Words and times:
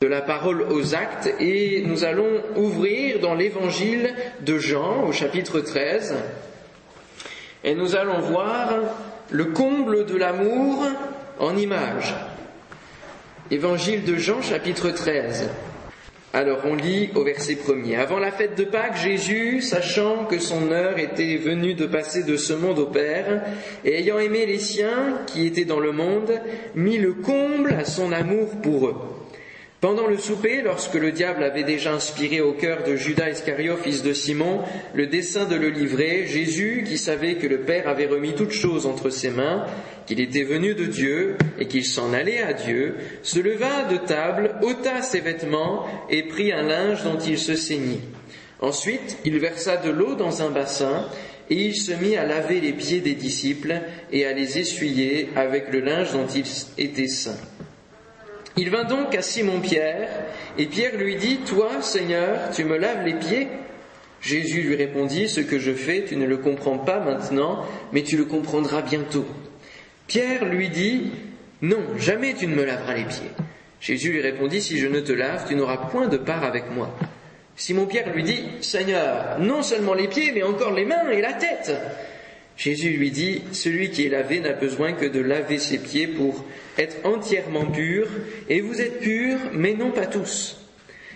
de 0.00 0.06
la 0.06 0.22
parole 0.22 0.62
aux 0.70 0.94
actes 0.94 1.32
et 1.40 1.82
nous 1.86 2.04
allons 2.04 2.42
ouvrir 2.56 3.20
dans 3.20 3.34
l'évangile 3.34 4.14
de 4.40 4.58
Jean 4.58 5.04
au 5.04 5.12
chapitre 5.12 5.60
13 5.60 6.14
et 7.64 7.74
nous 7.74 7.94
allons 7.94 8.20
voir 8.20 8.70
le 9.30 9.44
comble 9.46 10.06
de 10.06 10.16
l'amour 10.16 10.86
en 11.38 11.56
images. 11.56 12.14
Évangile 13.50 14.04
de 14.04 14.16
Jean 14.16 14.40
chapitre 14.40 14.90
13. 14.90 15.50
Alors 16.32 16.60
on 16.64 16.76
lit 16.76 17.10
au 17.16 17.24
verset 17.24 17.56
premier. 17.56 17.96
Avant 17.96 18.20
la 18.20 18.30
fête 18.30 18.56
de 18.56 18.64
Pâques, 18.64 18.96
Jésus, 18.96 19.60
sachant 19.60 20.26
que 20.26 20.38
son 20.38 20.70
heure 20.70 20.98
était 20.98 21.36
venue 21.36 21.74
de 21.74 21.86
passer 21.86 22.22
de 22.22 22.36
ce 22.36 22.52
monde 22.52 22.78
au 22.78 22.86
Père, 22.86 23.42
et 23.84 23.98
ayant 23.98 24.20
aimé 24.20 24.46
les 24.46 24.60
siens 24.60 25.18
qui 25.26 25.44
étaient 25.46 25.64
dans 25.64 25.80
le 25.80 25.90
monde, 25.90 26.40
mit 26.76 26.98
le 26.98 27.14
comble 27.14 27.72
à 27.72 27.84
son 27.84 28.12
amour 28.12 28.48
pour 28.62 28.86
eux. 28.86 28.96
Pendant 29.80 30.06
le 30.06 30.18
souper, 30.18 30.60
lorsque 30.60 30.94
le 30.94 31.10
diable 31.10 31.42
avait 31.42 31.62
déjà 31.62 31.94
inspiré 31.94 32.42
au 32.42 32.52
cœur 32.52 32.82
de 32.82 32.96
Judas 32.96 33.30
Iscariot, 33.30 33.78
fils 33.78 34.02
de 34.02 34.12
Simon, 34.12 34.60
le 34.92 35.06
dessein 35.06 35.46
de 35.46 35.56
le 35.56 35.70
livrer, 35.70 36.26
Jésus, 36.26 36.84
qui 36.86 36.98
savait 36.98 37.36
que 37.36 37.46
le 37.46 37.60
Père 37.60 37.88
avait 37.88 38.04
remis 38.04 38.34
toutes 38.34 38.52
choses 38.52 38.84
entre 38.84 39.08
ses 39.08 39.30
mains, 39.30 39.64
qu'il 40.04 40.20
était 40.20 40.42
venu 40.42 40.74
de 40.74 40.84
Dieu 40.84 41.36
et 41.58 41.66
qu'il 41.66 41.86
s'en 41.86 42.12
allait 42.12 42.42
à 42.42 42.52
Dieu, 42.52 42.96
se 43.22 43.40
leva 43.40 43.84
de 43.84 43.96
table, 43.96 44.56
ôta 44.60 45.00
ses 45.00 45.20
vêtements 45.20 45.86
et 46.10 46.24
prit 46.24 46.52
un 46.52 46.62
linge 46.62 47.02
dont 47.02 47.18
il 47.18 47.38
se 47.38 47.54
ceignit. 47.54 48.02
Ensuite, 48.60 49.16
il 49.24 49.38
versa 49.38 49.78
de 49.78 49.88
l'eau 49.88 50.14
dans 50.14 50.42
un 50.42 50.50
bassin 50.50 51.06
et 51.48 51.54
il 51.54 51.74
se 51.74 51.92
mit 51.92 52.16
à 52.16 52.26
laver 52.26 52.60
les 52.60 52.74
pieds 52.74 53.00
des 53.00 53.14
disciples 53.14 53.80
et 54.12 54.26
à 54.26 54.34
les 54.34 54.58
essuyer 54.58 55.30
avec 55.36 55.72
le 55.72 55.80
linge 55.80 56.12
dont 56.12 56.26
ils 56.26 56.44
étaient 56.76 57.08
saints. 57.08 57.40
Il 58.56 58.70
vint 58.70 58.84
donc 58.84 59.14
à 59.14 59.22
Simon-Pierre, 59.22 60.08
et 60.58 60.66
Pierre 60.66 60.96
lui 60.96 61.16
dit, 61.16 61.38
Toi, 61.46 61.82
Seigneur, 61.82 62.50
tu 62.54 62.64
me 62.64 62.76
laves 62.76 63.04
les 63.04 63.14
pieds 63.14 63.48
Jésus 64.20 64.62
lui 64.62 64.76
répondit, 64.76 65.28
Ce 65.28 65.40
que 65.40 65.58
je 65.58 65.72
fais, 65.72 66.04
tu 66.04 66.16
ne 66.16 66.26
le 66.26 66.36
comprends 66.36 66.78
pas 66.78 67.00
maintenant, 67.00 67.64
mais 67.92 68.02
tu 68.02 68.16
le 68.16 68.24
comprendras 68.24 68.82
bientôt. 68.82 69.26
Pierre 70.06 70.44
lui 70.44 70.68
dit, 70.68 71.10
Non, 71.62 71.80
jamais 71.96 72.34
tu 72.34 72.46
ne 72.46 72.54
me 72.54 72.64
laveras 72.64 72.94
les 72.94 73.04
pieds. 73.04 73.30
Jésus 73.80 74.12
lui 74.12 74.20
répondit, 74.20 74.60
Si 74.60 74.78
je 74.78 74.88
ne 74.88 75.00
te 75.00 75.12
lave, 75.12 75.46
tu 75.48 75.54
n'auras 75.54 75.78
point 75.78 76.08
de 76.08 76.18
part 76.18 76.44
avec 76.44 76.70
moi. 76.70 76.94
Simon-Pierre 77.60 78.14
lui 78.14 78.22
dit, 78.22 78.42
Seigneur, 78.62 79.38
non 79.38 79.62
seulement 79.62 79.92
les 79.92 80.08
pieds, 80.08 80.32
mais 80.32 80.42
encore 80.42 80.72
les 80.72 80.86
mains 80.86 81.10
et 81.10 81.20
la 81.20 81.34
tête. 81.34 81.70
Jésus 82.60 82.90
lui 82.90 83.10
dit, 83.10 83.40
Celui 83.52 83.90
qui 83.90 84.04
est 84.04 84.10
lavé 84.10 84.38
n'a 84.38 84.52
besoin 84.52 84.92
que 84.92 85.06
de 85.06 85.20
laver 85.20 85.56
ses 85.56 85.78
pieds 85.78 86.06
pour 86.06 86.44
être 86.76 86.96
entièrement 87.04 87.64
pur, 87.64 88.06
et 88.50 88.60
vous 88.60 88.82
êtes 88.82 89.00
purs, 89.00 89.38
mais 89.54 89.72
non 89.72 89.92
pas 89.92 90.04
tous. 90.04 90.60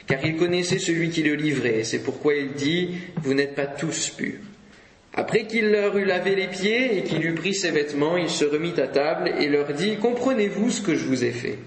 Car 0.06 0.24
il 0.24 0.36
connaissait 0.36 0.78
celui 0.78 1.10
qui 1.10 1.22
le 1.22 1.34
livrait, 1.34 1.84
c'est 1.84 2.02
pourquoi 2.02 2.34
il 2.34 2.52
dit, 2.52 2.94
Vous 3.16 3.34
n'êtes 3.34 3.54
pas 3.54 3.66
tous 3.66 4.08
purs. 4.08 4.40
Après 5.12 5.44
qu'il 5.46 5.70
leur 5.70 5.98
eut 5.98 6.06
lavé 6.06 6.34
les 6.34 6.48
pieds 6.48 6.96
et 6.96 7.02
qu'il 7.02 7.24
eut 7.26 7.34
pris 7.34 7.54
ses 7.54 7.72
vêtements, 7.72 8.16
il 8.16 8.30
se 8.30 8.46
remit 8.46 8.80
à 8.80 8.88
table 8.88 9.34
et 9.38 9.48
leur 9.48 9.74
dit, 9.74 9.96
Comprenez-vous 9.96 10.70
ce 10.70 10.80
que 10.80 10.94
je 10.94 11.04
vous 11.04 11.24
ai 11.24 11.30
fait? 11.32 11.58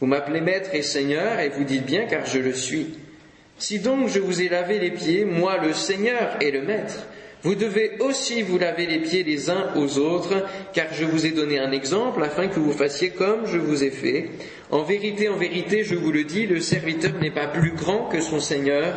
Vous 0.00 0.06
m'appelez 0.08 0.40
maître 0.40 0.74
et 0.74 0.82
seigneur, 0.82 1.38
et 1.38 1.50
vous 1.50 1.62
dites 1.62 1.86
bien 1.86 2.06
car 2.06 2.26
je 2.26 2.40
le 2.40 2.52
suis. 2.52 2.98
Si 3.58 3.78
donc 3.78 4.08
je 4.08 4.18
vous 4.18 4.42
ai 4.42 4.48
lavé 4.48 4.80
les 4.80 4.90
pieds, 4.90 5.24
moi 5.24 5.58
le 5.64 5.72
seigneur 5.72 6.36
et 6.40 6.50
le 6.50 6.62
maître, 6.62 7.06
vous 7.42 7.56
devez 7.56 7.98
aussi 7.98 8.42
vous 8.42 8.56
laver 8.56 8.86
les 8.86 9.00
pieds 9.00 9.24
les 9.24 9.50
uns 9.50 9.74
aux 9.76 9.98
autres, 9.98 10.44
car 10.72 10.86
je 10.92 11.04
vous 11.04 11.26
ai 11.26 11.30
donné 11.30 11.58
un 11.58 11.72
exemple 11.72 12.22
afin 12.22 12.46
que 12.46 12.60
vous 12.60 12.72
fassiez 12.72 13.10
comme 13.10 13.46
je 13.46 13.58
vous 13.58 13.82
ai 13.82 13.90
fait. 13.90 14.30
En 14.70 14.82
vérité, 14.84 15.28
en 15.28 15.36
vérité, 15.36 15.82
je 15.82 15.96
vous 15.96 16.12
le 16.12 16.22
dis, 16.22 16.46
le 16.46 16.60
serviteur 16.60 17.12
n'est 17.20 17.32
pas 17.32 17.48
plus 17.48 17.72
grand 17.72 18.08
que 18.08 18.20
son 18.20 18.38
Seigneur, 18.38 18.94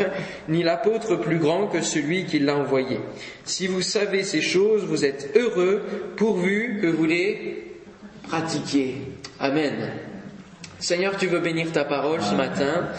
ni 0.47 0.61
l'apôtre 0.61 1.15
plus 1.15 1.39
grand 1.39 1.67
que 1.67 1.81
celui 1.81 2.25
qui 2.25 2.39
l'a 2.39 2.55
envoyé. 2.55 2.99
Si 3.45 3.65
vous 3.65 3.81
savez 3.81 4.23
ces 4.23 4.41
choses, 4.41 4.85
vous 4.85 5.05
êtes 5.05 5.35
heureux 5.35 5.81
pourvu 6.15 6.79
que 6.81 6.87
vous 6.87 7.05
les 7.05 7.63
pratiquiez. 8.23 8.97
Amen. 9.39 9.73
Seigneur, 10.79 11.15
tu 11.17 11.27
veux 11.27 11.39
bénir 11.39 11.71
ta 11.71 11.85
parole 11.85 12.21
ce 12.21 12.35
matin. 12.35 12.89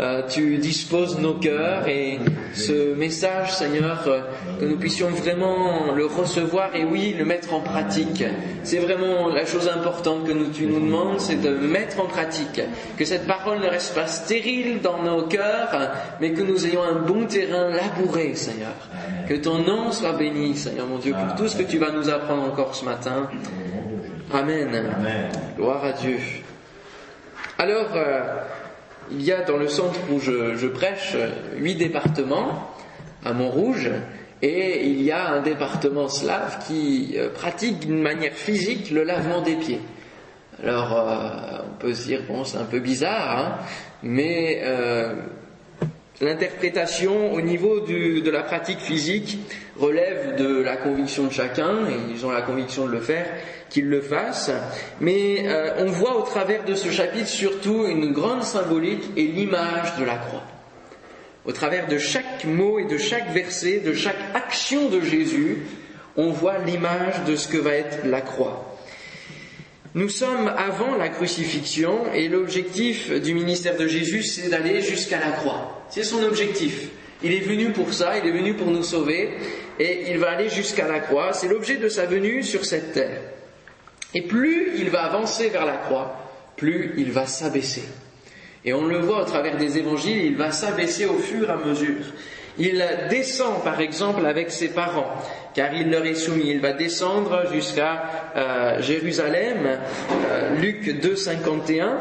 Euh, 0.00 0.22
tu 0.28 0.56
disposes 0.56 1.18
nos 1.18 1.34
cœurs 1.34 1.86
et 1.86 2.18
ce 2.54 2.94
message, 2.94 3.52
Seigneur, 3.52 4.02
euh, 4.06 4.20
que 4.58 4.64
nous 4.64 4.78
puissions 4.78 5.10
vraiment 5.10 5.92
le 5.94 6.06
recevoir 6.06 6.74
et 6.74 6.84
oui, 6.84 7.14
le 7.16 7.24
mettre 7.24 7.52
en 7.52 7.60
pratique. 7.60 8.24
C'est 8.64 8.78
vraiment 8.78 9.28
la 9.28 9.44
chose 9.44 9.68
importante 9.68 10.26
que 10.26 10.32
nous, 10.32 10.48
tu 10.48 10.66
nous 10.66 10.80
demandes, 10.80 11.20
c'est 11.20 11.40
de 11.40 11.50
mettre 11.50 12.00
en 12.00 12.06
pratique. 12.06 12.62
Que 12.96 13.04
cette 13.04 13.26
parole 13.26 13.60
ne 13.60 13.68
reste 13.68 13.94
pas 13.94 14.06
stérile 14.06 14.80
dans 14.80 15.02
nos 15.02 15.26
cœurs, 15.26 15.92
mais 16.20 16.32
que 16.32 16.42
nous 16.42 16.66
ayons 16.66 16.82
un 16.82 17.00
bon 17.00 17.26
terrain 17.26 17.68
labouré, 17.68 18.34
Seigneur. 18.34 18.74
Que 19.28 19.34
ton 19.34 19.58
nom 19.58 19.92
soit 19.92 20.14
béni, 20.14 20.56
Seigneur 20.56 20.86
mon 20.86 20.98
Dieu, 20.98 21.12
pour 21.12 21.36
tout 21.36 21.48
ce 21.48 21.56
que 21.56 21.62
tu 21.62 21.78
vas 21.78 21.92
nous 21.92 22.08
apprendre 22.08 22.44
encore 22.44 22.74
ce 22.74 22.84
matin. 22.84 23.28
Amen. 24.32 24.82
Gloire 25.56 25.84
à 25.84 25.92
Dieu. 25.92 26.18
Alors, 27.58 27.90
euh, 27.94 28.38
il 29.10 29.22
y 29.22 29.32
a 29.32 29.42
dans 29.42 29.56
le 29.56 29.68
centre 29.68 29.98
où 30.10 30.18
je, 30.18 30.66
prêche 30.68 31.16
huit 31.56 31.76
départements 31.76 32.70
à 33.24 33.32
Montrouge 33.32 33.90
et 34.40 34.86
il 34.86 35.02
y 35.02 35.12
a 35.12 35.30
un 35.30 35.42
département 35.42 36.08
slave 36.08 36.66
qui 36.66 37.14
euh, 37.16 37.28
pratique 37.30 37.80
d'une 37.80 38.02
manière 38.02 38.32
physique 38.32 38.90
le 38.90 39.04
lavement 39.04 39.42
des 39.42 39.54
pieds. 39.56 39.80
Alors, 40.62 40.92
euh, 40.92 41.58
on 41.70 41.78
peut 41.78 41.94
se 41.94 42.06
dire, 42.06 42.22
bon, 42.26 42.44
c'est 42.44 42.58
un 42.58 42.64
peu 42.64 42.80
bizarre, 42.80 43.38
hein, 43.38 43.58
mais 44.02 44.62
l'interprétation 46.22 47.32
au 47.32 47.40
niveau 47.40 47.80
de 47.80 48.30
la 48.30 48.42
pratique 48.42 48.78
physique 48.78 49.38
relève 49.78 50.36
de 50.36 50.62
la 50.62 50.76
conviction 50.76 51.24
de 51.24 51.32
chacun, 51.32 51.86
et 51.88 52.12
ils 52.14 52.24
ont 52.24 52.30
la 52.30 52.42
conviction 52.42 52.86
de 52.86 52.92
le 52.92 53.00
faire, 53.00 53.26
qu'ils 53.68 53.88
le 53.88 54.00
fassent. 54.00 54.52
Mais 55.00 55.48
euh, 55.48 55.74
on 55.78 55.86
voit 55.86 56.16
au 56.16 56.22
travers 56.22 56.64
de 56.64 56.74
ce 56.74 56.90
chapitre 56.90 57.26
surtout 57.26 57.86
une 57.86 58.12
grande 58.12 58.44
symbolique 58.44 59.02
et 59.16 59.24
l'image 59.24 59.96
de 59.98 60.04
la 60.04 60.16
croix. 60.16 60.44
Au 61.44 61.52
travers 61.52 61.88
de 61.88 61.98
chaque 61.98 62.44
mot 62.44 62.78
et 62.78 62.84
de 62.84 62.98
chaque 62.98 63.32
verset, 63.32 63.80
de 63.80 63.92
chaque 63.92 64.20
action 64.34 64.88
de 64.88 65.00
Jésus, 65.00 65.58
on 66.16 66.30
voit 66.30 66.58
l'image 66.58 67.24
de 67.26 67.34
ce 67.34 67.48
que 67.48 67.56
va 67.56 67.72
être 67.72 68.06
la 68.06 68.20
croix. 68.20 68.71
Nous 69.94 70.08
sommes 70.08 70.48
avant 70.48 70.96
la 70.96 71.10
crucifixion 71.10 72.10
et 72.14 72.28
l'objectif 72.28 73.12
du 73.12 73.34
ministère 73.34 73.76
de 73.76 73.86
Jésus, 73.86 74.22
c'est 74.22 74.48
d'aller 74.48 74.80
jusqu'à 74.80 75.20
la 75.20 75.32
croix. 75.32 75.84
C'est 75.90 76.02
son 76.02 76.22
objectif. 76.22 76.88
Il 77.22 77.32
est 77.32 77.40
venu 77.40 77.72
pour 77.72 77.92
ça, 77.92 78.16
il 78.16 78.26
est 78.26 78.32
venu 78.32 78.54
pour 78.54 78.68
nous 78.68 78.82
sauver 78.82 79.34
et 79.78 80.10
il 80.10 80.18
va 80.18 80.30
aller 80.30 80.48
jusqu'à 80.48 80.88
la 80.88 81.00
croix. 81.00 81.34
C'est 81.34 81.48
l'objet 81.48 81.76
de 81.76 81.90
sa 81.90 82.06
venue 82.06 82.42
sur 82.42 82.64
cette 82.64 82.92
terre. 82.92 83.20
Et 84.14 84.22
plus 84.22 84.72
il 84.78 84.88
va 84.88 85.02
avancer 85.02 85.50
vers 85.50 85.66
la 85.66 85.76
croix, 85.76 86.16
plus 86.56 86.94
il 86.96 87.12
va 87.12 87.26
s'abaisser. 87.26 87.84
Et 88.64 88.72
on 88.72 88.86
le 88.86 88.98
voit 88.98 89.20
au 89.20 89.26
travers 89.26 89.58
des 89.58 89.76
évangiles, 89.76 90.24
il 90.24 90.36
va 90.36 90.52
s'abaisser 90.52 91.04
au 91.04 91.18
fur 91.18 91.50
et 91.50 91.52
à 91.52 91.56
mesure. 91.56 92.04
Il 92.58 92.84
descend 93.08 93.62
par 93.64 93.80
exemple 93.80 94.26
avec 94.26 94.50
ses 94.50 94.68
parents, 94.68 95.16
car 95.54 95.72
il 95.72 95.90
leur 95.90 96.04
est 96.04 96.14
soumis. 96.14 96.50
Il 96.50 96.60
va 96.60 96.72
descendre 96.72 97.44
jusqu'à 97.52 98.02
euh, 98.36 98.82
Jérusalem, 98.82 99.78
euh, 100.30 100.54
Luc 100.60 101.00
2, 101.00 101.16
51. 101.16 101.98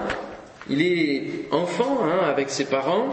Il 0.70 0.82
est 0.82 1.24
enfant 1.52 2.00
hein, 2.04 2.20
avec 2.30 2.50
ses 2.50 2.66
parents, 2.66 3.10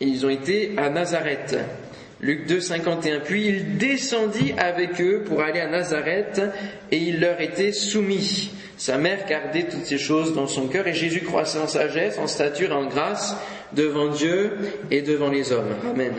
ils 0.00 0.26
ont 0.26 0.30
été 0.30 0.72
à 0.76 0.90
Nazareth. 0.90 1.56
Luc 2.20 2.46
2, 2.46 2.60
51. 2.60 3.20
Puis 3.20 3.46
il 3.46 3.76
descendit 3.76 4.54
avec 4.56 5.00
eux 5.00 5.22
pour 5.26 5.42
aller 5.42 5.60
à 5.60 5.68
Nazareth 5.68 6.40
et 6.90 6.96
il 6.96 7.20
leur 7.20 7.40
était 7.40 7.72
soumis. 7.72 8.50
Sa 8.76 8.98
mère 8.98 9.26
gardait 9.26 9.64
toutes 9.64 9.86
ces 9.86 9.98
choses 9.98 10.34
dans 10.34 10.46
son 10.46 10.68
cœur 10.68 10.86
et 10.86 10.92
Jésus 10.92 11.22
croissait 11.22 11.58
en 11.58 11.66
sagesse, 11.66 12.18
en 12.18 12.26
stature, 12.26 12.76
en 12.76 12.86
grâce 12.86 13.34
devant 13.72 14.08
Dieu 14.08 14.58
et 14.90 15.02
devant 15.02 15.30
les 15.30 15.52
hommes. 15.52 15.74
Amen. 15.90 16.12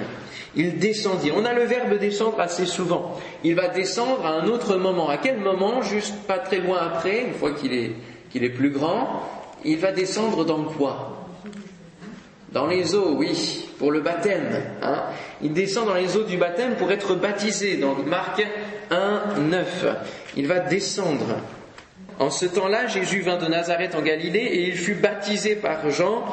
Il 0.55 0.79
descendit. 0.79 1.31
On 1.31 1.45
a 1.45 1.53
le 1.53 1.63
verbe 1.63 1.99
descendre 1.99 2.39
assez 2.39 2.65
souvent. 2.65 3.19
Il 3.43 3.53
va 3.53 3.67
descendre 3.67 4.25
à 4.25 4.31
un 4.31 4.47
autre 4.47 4.75
moment. 4.75 5.07
À 5.07 5.17
quel 5.17 5.37
moment? 5.37 5.83
Juste 5.83 6.15
pas 6.25 6.39
très 6.39 6.57
loin 6.57 6.79
après, 6.81 7.25
une 7.25 7.33
fois 7.33 7.51
qu'il 7.51 7.73
est, 7.73 7.91
est 8.33 8.49
plus 8.49 8.71
grand, 8.71 9.21
il 9.63 9.77
va 9.77 9.91
descendre 9.91 10.43
dans 10.43 10.63
quoi 10.63 11.27
Dans 12.51 12.65
les 12.65 12.95
eaux, 12.95 13.13
oui 13.15 13.65
pour 13.77 13.91
le 13.91 14.01
baptême. 14.01 14.63
Hein. 14.81 15.03
Il 15.41 15.53
descend 15.53 15.87
dans 15.87 15.93
les 15.93 16.17
eaux 16.17 16.23
du 16.23 16.37
baptême 16.37 16.75
pour 16.75 16.91
être 16.91 17.15
baptisé. 17.15 17.77
Dans 17.77 17.93
Marc 17.93 18.41
1, 18.89 19.39
9. 19.41 19.85
Il 20.35 20.47
va 20.47 20.59
descendre. 20.59 21.37
En 22.19 22.31
ce 22.31 22.45
temps-là, 22.45 22.87
Jésus 22.87 23.21
vint 23.21 23.37
de 23.37 23.47
Nazareth 23.47 23.95
en 23.95 24.01
Galilée 24.01 24.39
et 24.39 24.67
il 24.67 24.75
fut 24.75 24.95
baptisé 24.95 25.55
par 25.55 25.89
Jean 25.91 26.25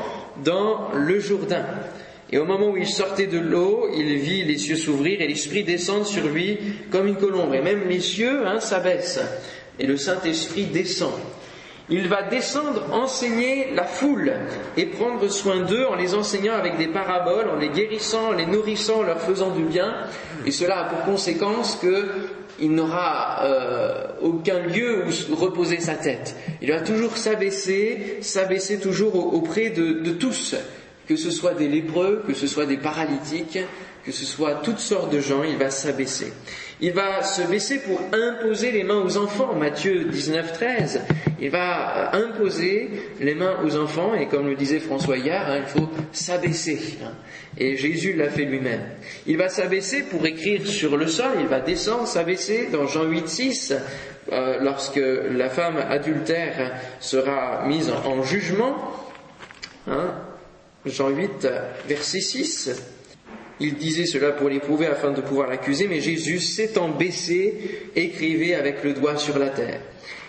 dans 0.43 0.89
le 0.95 1.21
Jourdain. 1.21 1.67
Et 2.33 2.39
au 2.39 2.47
moment 2.47 2.71
où 2.71 2.77
il 2.77 2.89
sortait 2.89 3.27
de 3.27 3.39
l'eau, 3.39 3.89
il 3.95 4.17
vit 4.17 4.45
les 4.45 4.57
cieux 4.57 4.77
s'ouvrir 4.77 5.21
et 5.21 5.29
l'Esprit 5.29 5.63
descendre 5.63 6.07
sur 6.07 6.27
lui 6.27 6.59
comme 6.91 7.07
une 7.07 7.17
colombe. 7.17 7.55
Et 7.55 7.61
même 7.61 7.87
les 7.89 8.01
cieux 8.01 8.47
hein, 8.47 8.61
s'abaissent 8.61 9.21
et 9.79 9.87
le 9.87 9.97
Saint-Esprit 9.97 10.67
descend. 10.67 11.13
Il 11.91 12.09
va 12.09 12.23
descendre 12.23 12.83
enseigner 12.93 13.71
la 13.75 13.85
foule 13.85 14.33
et 14.77 14.87
prendre 14.87 15.29
soin 15.29 15.61
d'eux 15.61 15.85
en 15.85 15.97
les 15.97 16.15
enseignant 16.15 16.55
avec 16.55 16.79
des 16.79 16.87
paraboles, 16.87 17.51
en 17.51 17.59
les 17.59 17.69
guérissant, 17.69 18.29
en 18.29 18.33
les 18.33 18.47
nourrissant, 18.47 19.01
en 19.01 19.03
leur 19.03 19.21
faisant 19.21 19.51
du 19.51 19.65
bien. 19.65 19.95
Et 20.47 20.51
cela 20.51 20.79
a 20.79 20.85
pour 20.85 21.05
conséquence 21.05 21.79
qu'il 21.79 22.75
n'aura 22.75 23.45
euh, 23.45 24.07
aucun 24.23 24.61
lieu 24.61 25.05
où 25.31 25.35
reposer 25.35 25.79
sa 25.81 25.95
tête. 25.95 26.37
Il 26.63 26.71
va 26.71 26.81
toujours 26.81 27.19
s'abaisser, 27.19 28.17
s'abaisser 28.23 28.81
toujours 28.81 29.35
auprès 29.35 29.69
de 29.69 30.13
tous, 30.13 30.57
que 31.07 31.17
ce 31.17 31.31
soit 31.31 31.53
des 31.53 31.69
lépreux, 31.69 32.25
que 32.27 32.33
ce 32.33 32.47
soit 32.47 32.65
des 32.65 32.79
paralytiques, 32.79 33.59
que 34.05 34.13
ce 34.13 34.25
soit 34.25 34.61
toutes 34.63 34.79
sortes 34.79 35.13
de 35.13 35.21
gens, 35.21 35.43
il 35.43 35.57
va 35.57 35.71
s'abaisser. 35.71 36.33
Il 36.81 36.93
va 36.93 37.23
se 37.23 37.43
baisser 37.43 37.79
pour 37.79 38.01
imposer 38.13 38.71
les 38.71 38.85
mains 38.85 39.01
aux 39.01 39.17
enfants. 39.17 39.55
Matthieu 39.55 40.05
19, 40.05 40.53
13. 40.53 41.01
Il 41.45 41.51
va 41.51 42.15
imposer 42.15 42.89
les 43.21 43.35
mains 43.35 43.59
aux 43.63 43.77
enfants 43.77 44.15
et 44.15 44.29
comme 44.29 44.49
le 44.49 44.55
disait 44.55 44.79
François 44.79 45.19
hier, 45.19 45.45
hein, 45.47 45.59
il 45.59 45.67
faut 45.67 45.91
s'abaisser. 46.11 46.97
Hein. 47.05 47.13
Et 47.59 47.77
Jésus 47.77 48.15
l'a 48.15 48.31
fait 48.31 48.47
lui-même. 48.47 48.81
Il 49.27 49.37
va 49.37 49.51
s'abaisser 49.51 50.05
pour 50.05 50.25
écrire 50.25 50.67
sur 50.67 50.97
le 50.97 51.07
sol. 51.07 51.33
Il 51.41 51.47
va 51.47 51.61
descendre, 51.61 52.07
s'abaisser 52.07 52.69
dans 52.73 52.87
Jean 52.87 53.05
8, 53.05 53.29
6. 53.29 53.75
Euh, 54.33 54.57
lorsque 54.63 54.99
la 55.33 55.51
femme 55.51 55.77
adultère 55.77 56.81
sera 56.99 57.67
mise 57.67 57.91
en, 57.91 58.23
jugement. 58.23 58.77
Hein. 59.87 60.15
Jean 60.87 61.11
8, 61.11 61.47
verset 61.87 62.21
6. 62.21 62.71
Il 63.61 63.75
disait 63.75 64.07
cela 64.07 64.33
pour 64.33 64.49
l'éprouver 64.49 64.87
afin 64.87 65.11
de 65.11 65.21
pouvoir 65.21 65.51
l'accuser, 65.51 65.89
mais 65.89 66.01
Jésus, 66.01 66.39
s'étant 66.39 66.89
baissé, 66.89 67.91
écrivait 67.95 68.55
avec 68.55 68.83
le 68.83 68.95
doigt 68.95 69.19
sur 69.19 69.39
la 69.39 69.51
terre. 69.51 69.81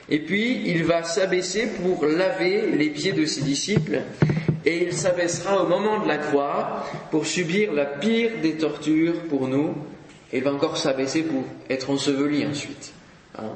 Et 0.09 0.19
puis, 0.19 0.61
il 0.65 0.83
va 0.83 1.03
s'abaisser 1.03 1.67
pour 1.81 2.05
laver 2.05 2.71
les 2.71 2.89
pieds 2.89 3.11
de 3.11 3.25
ses 3.25 3.41
disciples, 3.41 4.01
et 4.65 4.83
il 4.83 4.93
s'abaissera 4.93 5.63
au 5.63 5.67
moment 5.67 6.03
de 6.03 6.07
la 6.07 6.17
croix 6.17 6.85
pour 7.11 7.25
subir 7.25 7.73
la 7.73 7.85
pire 7.85 8.31
des 8.41 8.53
tortures 8.53 9.23
pour 9.29 9.47
nous, 9.47 9.75
et 10.31 10.37
il 10.37 10.43
va 10.43 10.53
encore 10.53 10.77
s'abaisser 10.77 11.23
pour 11.23 11.43
être 11.69 11.89
enseveli 11.89 12.45
ensuite. 12.45 12.93
Hein. 13.37 13.53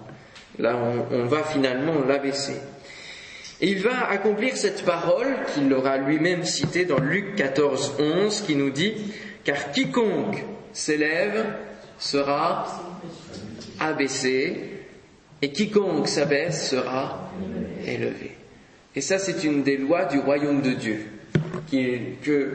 Là, 0.57 0.77
on, 1.11 1.15
on 1.15 1.25
va 1.25 1.43
finalement 1.43 2.03
l'abaisser. 2.07 2.57
Et 3.61 3.69
il 3.69 3.79
va 3.79 4.09
accomplir 4.09 4.55
cette 4.55 4.85
parole 4.85 5.35
qu'il 5.53 5.71
aura 5.73 5.97
lui-même 5.97 6.45
citée 6.45 6.85
dans 6.85 6.99
Luc 6.99 7.35
14, 7.35 7.95
11, 7.99 8.41
qui 8.41 8.55
nous 8.55 8.69
dit 8.69 8.93
car 9.43 9.71
quiconque 9.71 10.43
s'élève 10.71 11.45
sera 11.97 12.67
abaissé, 13.79 14.68
et 15.41 15.51
quiconque 15.51 16.07
s'abaisse 16.07 16.69
sera 16.69 17.31
élevé. 17.85 18.31
Et 18.95 19.01
ça, 19.01 19.19
c'est 19.19 19.43
une 19.43 19.63
des 19.63 19.77
lois 19.77 20.05
du 20.05 20.19
royaume 20.19 20.61
de 20.61 20.71
Dieu, 20.71 21.05
que 21.71 22.47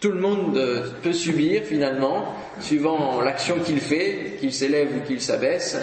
tout 0.00 0.12
le 0.12 0.20
monde 0.20 0.60
peut 1.02 1.12
subir 1.12 1.62
finalement, 1.64 2.34
suivant 2.60 3.20
l'action 3.20 3.58
qu'il 3.58 3.80
fait, 3.80 4.36
qu'il 4.40 4.52
s'élève 4.52 4.88
ou 4.96 5.00
qu'il 5.06 5.20
s'abaisse. 5.20 5.76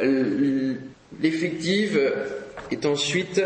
L'effective 0.00 2.00
est 2.70 2.86
ensuite 2.86 3.42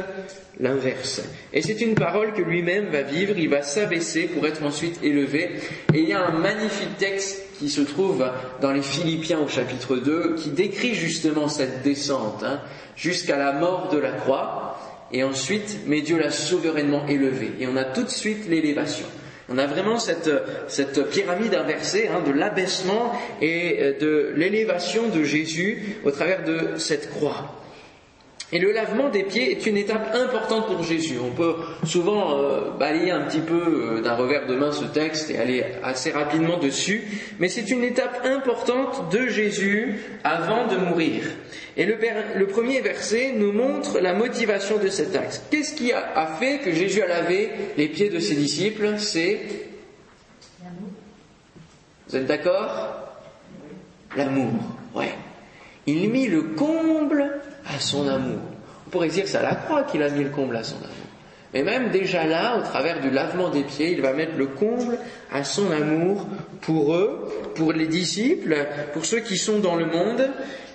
l'inverse. 0.61 1.23
Et 1.53 1.63
c'est 1.63 1.81
une 1.81 1.95
parole 1.95 2.33
que 2.33 2.43
lui-même 2.43 2.87
va 2.87 3.03
vivre, 3.03 3.35
il 3.37 3.49
va 3.49 3.63
s'abaisser 3.63 4.25
pour 4.25 4.47
être 4.47 4.63
ensuite 4.63 5.03
élevé. 5.03 5.51
Et 5.95 6.01
il 6.01 6.09
y 6.09 6.13
a 6.13 6.25
un 6.25 6.39
magnifique 6.39 6.97
texte 6.99 7.43
qui 7.59 7.69
se 7.69 7.81
trouve 7.81 8.25
dans 8.61 8.73
les 8.73 8.83
Philippiens 8.83 9.41
au 9.41 9.49
chapitre 9.49 9.97
2 9.97 10.37
qui 10.37 10.51
décrit 10.51 10.95
justement 10.95 11.49
cette 11.49 11.83
descente 11.83 12.43
hein, 12.45 12.61
jusqu'à 12.97 13.37
la 13.37 13.53
mort 13.53 13.89
de 13.93 13.99
la 13.99 14.13
croix. 14.13 14.79
Et 15.13 15.25
ensuite, 15.25 15.81
mais 15.87 16.01
Dieu 16.01 16.19
l'a 16.19 16.31
souverainement 16.31 17.07
élevé. 17.07 17.53
Et 17.61 17.67
on 17.67 17.77
a 17.77 17.85
tout 17.85 18.03
de 18.03 18.09
suite 18.09 18.49
l'élévation. 18.49 19.07
On 19.49 19.59
a 19.59 19.67
vraiment 19.67 19.99
cette, 19.99 20.31
cette 20.69 21.11
pyramide 21.11 21.55
inversée 21.55 22.09
hein, 22.09 22.23
de 22.27 22.33
l'abaissement 22.33 23.13
et 23.43 23.97
de 24.01 24.33
l'élévation 24.35 25.09
de 25.09 25.23
Jésus 25.23 25.97
au 26.05 26.11
travers 26.11 26.45
de 26.45 26.79
cette 26.79 27.11
croix. 27.11 27.62
Et 28.55 28.59
le 28.59 28.71
lavement 28.71 29.09
des 29.09 29.23
pieds 29.23 29.51
est 29.51 29.65
une 29.65 29.79
étape 29.79 30.15
importante 30.15 30.67
pour 30.67 30.83
Jésus. 30.83 31.17
On 31.25 31.31
peut 31.31 31.55
souvent 31.87 32.37
euh, 32.39 32.71
balayer 32.79 33.11
un 33.11 33.23
petit 33.23 33.41
peu 33.41 33.97
euh, 33.97 34.01
d'un 34.03 34.15
revers 34.15 34.47
de 34.47 34.55
main 34.55 34.73
ce 34.73 34.85
texte 34.85 35.31
et 35.31 35.39
aller 35.39 35.65
assez 35.83 36.11
rapidement 36.11 36.59
dessus, 36.59 37.03
mais 37.39 37.49
c'est 37.49 37.71
une 37.71 37.83
étape 37.83 38.27
importante 38.27 39.11
de 39.11 39.27
Jésus 39.29 40.01
avant 40.23 40.67
de 40.67 40.77
mourir. 40.77 41.23
Et 41.79 41.87
le, 41.87 41.97
le 42.37 42.47
premier 42.47 42.83
verset 42.83 43.33
nous 43.35 43.53
montre 43.53 44.01
la 44.01 44.13
motivation 44.13 44.77
de 44.77 44.89
cet 44.89 45.17
acte. 45.17 45.45
Qu'est-ce 45.51 45.75
qui 45.75 45.93
a, 45.93 46.13
a 46.15 46.27
fait 46.27 46.59
que 46.59 46.73
Jésus 46.73 47.01
a 47.01 47.07
lavé 47.07 47.49
les 47.79 47.89
pieds 47.89 48.11
de 48.11 48.19
ses 48.19 48.35
disciples? 48.35 48.99
C'est 48.99 49.41
Vous 52.09 52.17
êtes 52.17 52.27
d'accord? 52.27 52.91
L'amour, 54.15 54.53
ouais. 54.95 55.15
Il 55.87 56.11
mit 56.11 56.27
le 56.27 56.43
comble 56.43 57.41
à 57.67 57.79
son 57.79 58.09
amour. 58.09 58.41
On 58.87 58.91
pourrait 58.91 59.09
dire 59.09 59.25
que 59.25 59.31
c'est 59.31 59.39
à 59.39 59.43
la 59.43 59.55
croix 59.55 59.83
qu'il 59.85 60.03
a 60.03 60.11
mis 60.11 60.25
le 60.25 60.31
comble 60.31 60.57
à 60.57 60.65
son 60.65 60.77
amour. 60.77 60.89
Mais 61.55 61.63
même 61.63 61.91
déjà 61.91 62.27
là, 62.27 62.57
au 62.59 62.63
travers 62.63 63.01
du 63.01 63.11
lavement 63.11 63.51
des 63.51 63.63
pieds, 63.63 63.93
il 63.93 64.01
va 64.01 64.15
mettre 64.15 64.37
le 64.39 64.47
comble 64.47 64.99
à 65.31 65.45
son 65.45 65.71
amour 65.71 66.27
pour 66.63 66.95
eux, 66.95 67.29
pour 67.55 67.73
les 67.73 67.87
disciples, 67.87 68.67
pour 68.95 69.05
ceux 69.05 69.21
qui 69.21 69.37
sont 69.37 69.59
dans 69.59 69.77
le 69.77 69.87
monde. 69.87 70.31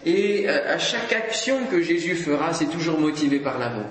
Et 0.06 0.48
euh, 0.48 0.75
à 0.75 0.78
chaque 0.78 1.12
action 1.13 1.66
que 1.72 1.81
Jésus 1.81 2.16
fera, 2.16 2.54
c'est 2.54 2.68
toujours 2.68 3.00
motivé 3.00 3.40
par 3.40 3.57
l'amour. 3.57 3.88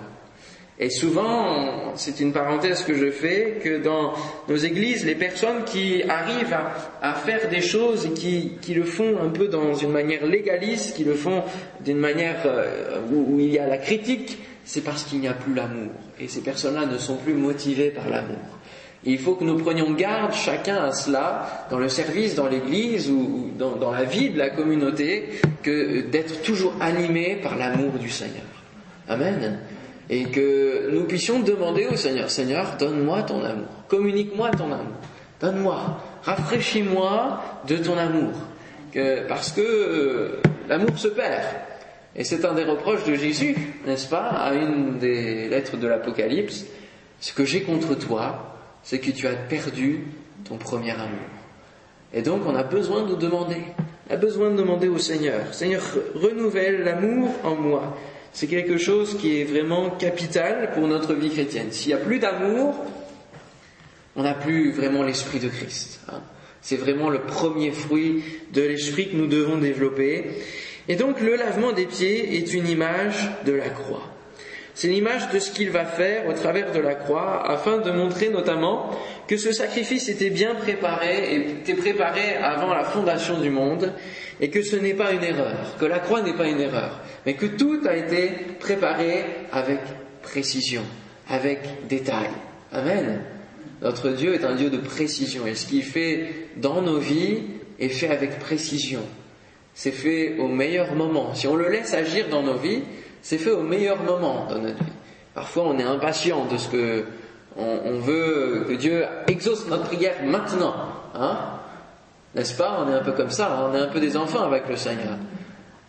Et 0.79 0.91
souvent, 0.91 1.95
c'est 1.95 2.21
une 2.21 2.33
parenthèse 2.33 2.83
que 2.83 2.95
je 2.95 3.11
fais, 3.11 3.59
que 3.65 3.79
dans 3.79 4.13
nos 4.47 4.57
églises, 4.57 5.07
les 5.07 5.15
personnes 5.15 5.65
qui 5.65 6.03
arrivent 6.03 6.57
à, 7.01 7.15
faire 7.15 7.49
des 7.49 7.63
choses 7.63 8.05
et 8.05 8.11
qui, 8.11 8.53
qui, 8.61 8.75
le 8.75 8.85
font 8.85 9.17
un 9.23 9.31
peu 9.31 9.49
dans 9.49 9.75
une 9.75 9.91
manière 9.91 10.27
légaliste, 10.27 10.95
qui 10.95 11.05
le 11.05 11.15
font 11.15 11.43
d'une 11.81 11.97
manière 11.97 12.43
euh, 12.45 12.99
où, 13.11 13.41
il 13.41 13.55
y 13.55 13.59
a 13.59 13.67
la 13.67 13.79
critique, 13.79 14.39
c'est 14.65 14.83
parce 14.83 15.05
qu'il 15.05 15.21
n'y 15.21 15.29
a 15.29 15.33
plus 15.33 15.55
l'amour. 15.55 15.93
Et 16.21 16.29
ces 16.29 16.43
personnes-là 16.43 16.85
ne 16.85 16.99
sont 16.99 17.17
plus 17.17 17.35
motivées 17.35 17.91
par 17.91 18.11
l'amour. 18.11 18.37
Il 19.05 19.19
faut 19.19 19.35
que 19.35 19.45
nous 19.45 19.57
prenions 19.57 19.93
garde 19.93 20.35
chacun 20.35 20.85
à 20.85 20.93
cela, 20.93 21.67
dans 21.71 21.79
le 21.79 21.89
service, 21.89 22.35
dans 22.35 22.49
l'église 22.49 23.09
ou 23.11 23.51
dans, 23.57 23.77
dans 23.77 23.93
la 23.93 24.05
vie 24.05 24.29
de 24.29 24.39
la 24.39 24.51
communauté, 24.51 25.41
que 25.63 26.03
d'être 26.03 26.43
toujours 26.43 26.75
animé 26.81 27.39
par 27.43 27.57
l'amour 27.57 27.93
du 27.93 28.11
Seigneur. 28.11 28.45
Amen 29.09 29.61
et 30.09 30.25
que 30.25 30.91
nous 30.91 31.05
puissions 31.05 31.41
demander 31.41 31.87
au 31.87 31.97
Seigneur, 31.97 32.31
Seigneur, 32.31 32.77
donne-moi 32.79 33.23
ton 33.23 33.43
amour, 33.45 33.67
communique-moi 33.89 34.51
ton 34.51 34.73
amour, 34.73 34.97
donne-moi, 35.41 36.01
rafraîchis-moi 36.23 37.43
de 37.67 37.77
ton 37.77 37.97
amour, 37.99 38.33
parce 39.29 39.53
que 39.53 39.61
euh, 39.61 40.41
l'amour 40.69 40.99
se 40.99 41.09
perd. 41.09 41.45
Et 42.15 42.25
c'est 42.25 42.47
un 42.47 42.55
des 42.55 42.65
reproches 42.65 43.05
de 43.05 43.15
Jésus, 43.15 43.55
n'est-ce 43.87 44.09
pas, 44.09 44.29
à 44.29 44.55
une 44.55 44.99
des 44.99 45.49
lettres 45.49 45.77
de 45.77 45.87
l'Apocalypse. 45.87 46.65
Ce 47.21 47.35
que 47.35 47.45
j'ai 47.45 47.63
contre 47.63 47.95
toi, 47.95 48.57
c'est 48.83 49.01
que 49.01 49.11
tu 49.11 49.27
as 49.27 49.35
perdu 49.35 50.05
ton 50.49 50.57
premier 50.57 50.93
amour. 50.93 51.29
Et 52.15 52.23
donc 52.23 52.43
on 52.47 52.55
a 52.55 52.63
besoin 52.63 53.03
de 53.03 53.17
demander, 53.17 53.63
on 54.09 54.15
a 54.15 54.17
besoin 54.17 54.51
de 54.51 54.57
demander 54.57 54.89
au 54.89 54.97
Seigneur, 54.97 55.53
Seigneur, 55.53 55.83
renouvelle 56.15 56.85
l'amour 56.85 57.31
en 57.45 57.57
moi 57.57 57.97
c'est 58.37 58.49
quelque 58.49 58.77
chose 58.77 59.17
qui 59.19 59.41
est 59.41 59.45
vraiment 59.45 59.89
capital 59.89 60.73
pour 60.75 60.87
notre 60.87 61.15
vie 61.15 61.31
chrétienne. 61.31 61.73
S'il 61.73 61.89
n'y 61.89 61.95
a 61.95 62.05
plus 62.05 62.19
d'amour, 62.19 62.75
on 64.15 64.25
n'a 64.25 64.35
plus 64.35 64.73
vraiment 64.73 65.03
l'esprit 65.03 65.39
de 65.39 65.49
Christ. 65.49 66.01
Hein. 66.13 66.21
C'est 66.61 66.77
vraiment 66.77 67.09
le 67.09 67.21
premier 67.21 67.71
fruit 67.71 68.23
de 68.53 68.61
l'esprit 68.61 69.09
que 69.09 69.17
nous 69.17 69.27
devons 69.27 69.57
développer. 69.57 70.27
Et 70.87 70.97
donc 70.97 71.23
le 71.23 71.35
lavement 71.35 71.73
des 71.73 71.87
pieds 71.87 72.37
est 72.37 72.53
une 72.53 72.69
image 72.69 73.31
de 73.47 73.53
la 73.53 73.71
croix. 73.71 74.03
C'est 74.75 74.89
l'image 74.89 75.31
de 75.31 75.39
ce 75.39 75.51
qu'il 75.51 75.71
va 75.71 75.87
faire 75.87 76.27
au 76.29 76.35
travers 76.35 76.73
de 76.73 76.81
la 76.81 76.95
croix 76.95 77.43
afin 77.51 77.79
de 77.79 77.91
montrer 77.91 78.29
notamment 78.29 78.91
que 79.29 79.37
ce 79.37 79.53
sacrifice 79.53 80.09
était 80.09 80.31
bien 80.31 80.55
préparé 80.55 81.35
et 81.35 81.51
était 81.51 81.75
préparé 81.75 82.37
avant 82.37 82.73
la 82.73 82.85
fondation 82.85 83.41
du 83.41 83.51
monde 83.51 83.93
et 84.41 84.51
que 84.51 84.63
ce 84.63 84.77
n'est 84.77 84.95
pas 84.95 85.13
une 85.13 85.25
erreur, 85.25 85.77
que 85.79 85.85
la 85.85 85.99
croix 85.99 86.23
n'est 86.23 86.37
pas 86.37 86.47
une 86.47 86.61
erreur, 86.61 87.01
mais 87.25 87.35
que 87.35 87.47
tout 87.47 87.81
a 87.87 87.97
été 87.97 88.31
préparé 88.61 89.25
avec 89.53 89.81
précision, 90.23 90.83
avec 91.29 91.87
détail. 91.89 92.31
Amen. 92.73 93.21
Notre 93.83 94.11
Dieu 94.11 94.35
est 94.35 94.45
un 94.45 94.55
Dieu 94.55 94.71
de 94.71 94.79
précision 94.79 95.47
et 95.47 95.55
ce 95.55 95.67
qu'il 95.67 95.83
fait 95.83 96.29
dans 96.57 96.83
nos 96.83 96.99
vies 96.99 97.43
est 97.79 97.89
fait 97.89 98.09
avec 98.09 98.39
précision. 98.39 99.03
C'est 99.75 99.93
fait 99.93 100.39
au 100.39 100.49
meilleur 100.49 100.95
moment. 100.95 101.35
Si 101.35 101.47
on 101.47 101.57
le 101.57 101.69
laisse 101.69 101.93
agir 101.93 102.29
dans 102.31 102.43
nos 102.43 102.57
vies, 102.57 102.83
c'est 103.21 103.39
fait 103.39 103.51
au 103.51 103.63
meilleur 103.63 104.03
moment 104.03 104.47
dans 104.49 104.59
notre 104.59 104.79
vie. 104.79 104.93
Parfois, 105.35 105.65
on 105.65 105.79
est 105.79 105.83
impatient 105.83 106.47
de 106.47 106.57
ce 106.57 106.69
que 106.69 107.05
on, 107.59 107.99
veut 108.01 108.65
que 108.69 108.75
Dieu 108.75 109.05
exauce 109.29 109.67
notre 109.69 109.85
prière 109.85 110.17
maintenant. 110.25 110.75
Hein? 111.15 111.39
N'est-ce 112.35 112.57
pas? 112.57 112.85
On 112.85 112.91
est 112.91 112.95
un 112.95 113.03
peu 113.03 113.13
comme 113.13 113.31
ça, 113.31 113.69
on 113.71 113.75
est 113.75 113.81
un 113.81 113.89
peu 113.89 114.01
des 114.01 114.17
enfants 114.17 114.45
avec 114.45 114.69
le 114.69 114.77
Seigneur. 114.77 115.17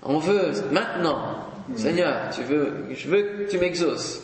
On 0.04 0.18
veut 0.18 0.52
maintenant. 0.72 1.20
Seigneur, 1.76 2.30
tu 2.34 2.44
veux, 2.44 2.86
je 2.94 3.10
veux 3.10 3.22
que 3.22 3.52
tu 3.52 3.58
m'exauces. 3.58 4.22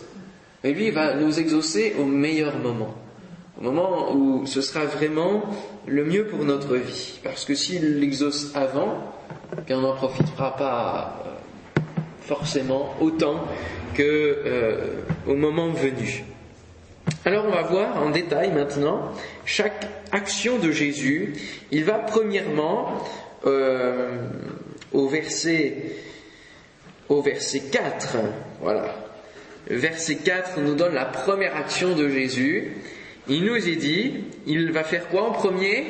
Mais 0.64 0.72
lui, 0.72 0.88
il 0.88 0.94
va 0.94 1.16
nous 1.16 1.38
exaucer 1.40 1.96
au 2.00 2.06
meilleur 2.06 2.58
moment. 2.58 2.96
Au 3.60 3.64
moment 3.64 4.14
où 4.14 4.46
ce 4.46 4.62
sera 4.62 4.86
vraiment 4.86 5.44
le 5.86 6.06
mieux 6.06 6.26
pour 6.26 6.46
notre 6.46 6.76
vie. 6.76 7.20
Parce 7.24 7.44
que 7.44 7.54
s'il 7.54 8.00
l'exauce 8.00 8.56
avant, 8.56 9.14
on 9.70 9.82
n'en 9.82 9.94
profitera 9.94 10.56
pas 10.56 11.22
euh, 11.26 11.82
forcément 12.22 12.94
autant 13.02 13.44
que 13.94 14.02
euh, 14.46 15.02
au 15.28 15.36
moment 15.36 15.70
venu. 15.70 16.24
Alors 17.26 17.46
on 17.46 17.52
va 17.52 17.64
voir 17.64 18.02
en 18.02 18.10
détail 18.10 18.52
maintenant 18.52 19.12
chaque 19.46 19.88
action 20.12 20.60
de 20.60 20.72
Jésus. 20.72 21.34
Il 21.72 21.84
va 21.86 22.00
premièrement 22.00 23.04
euh, 23.46 24.18
au 24.92 25.08
verset 25.08 25.96
au 27.10 27.22
verset 27.22 27.62
4, 27.72 28.18
voilà. 28.62 28.96
Verset 29.68 30.16
4 30.18 30.60
nous 30.60 30.76
donne 30.76 30.94
la 30.94 31.06
première 31.06 31.56
action 31.56 31.96
de 31.96 32.10
Jésus. 32.10 32.72
Il 33.28 33.46
nous 33.46 33.56
est 33.56 33.76
dit, 33.76 34.26
il 34.46 34.72
va 34.72 34.84
faire 34.84 35.08
quoi 35.08 35.30
en 35.30 35.32
premier? 35.32 35.86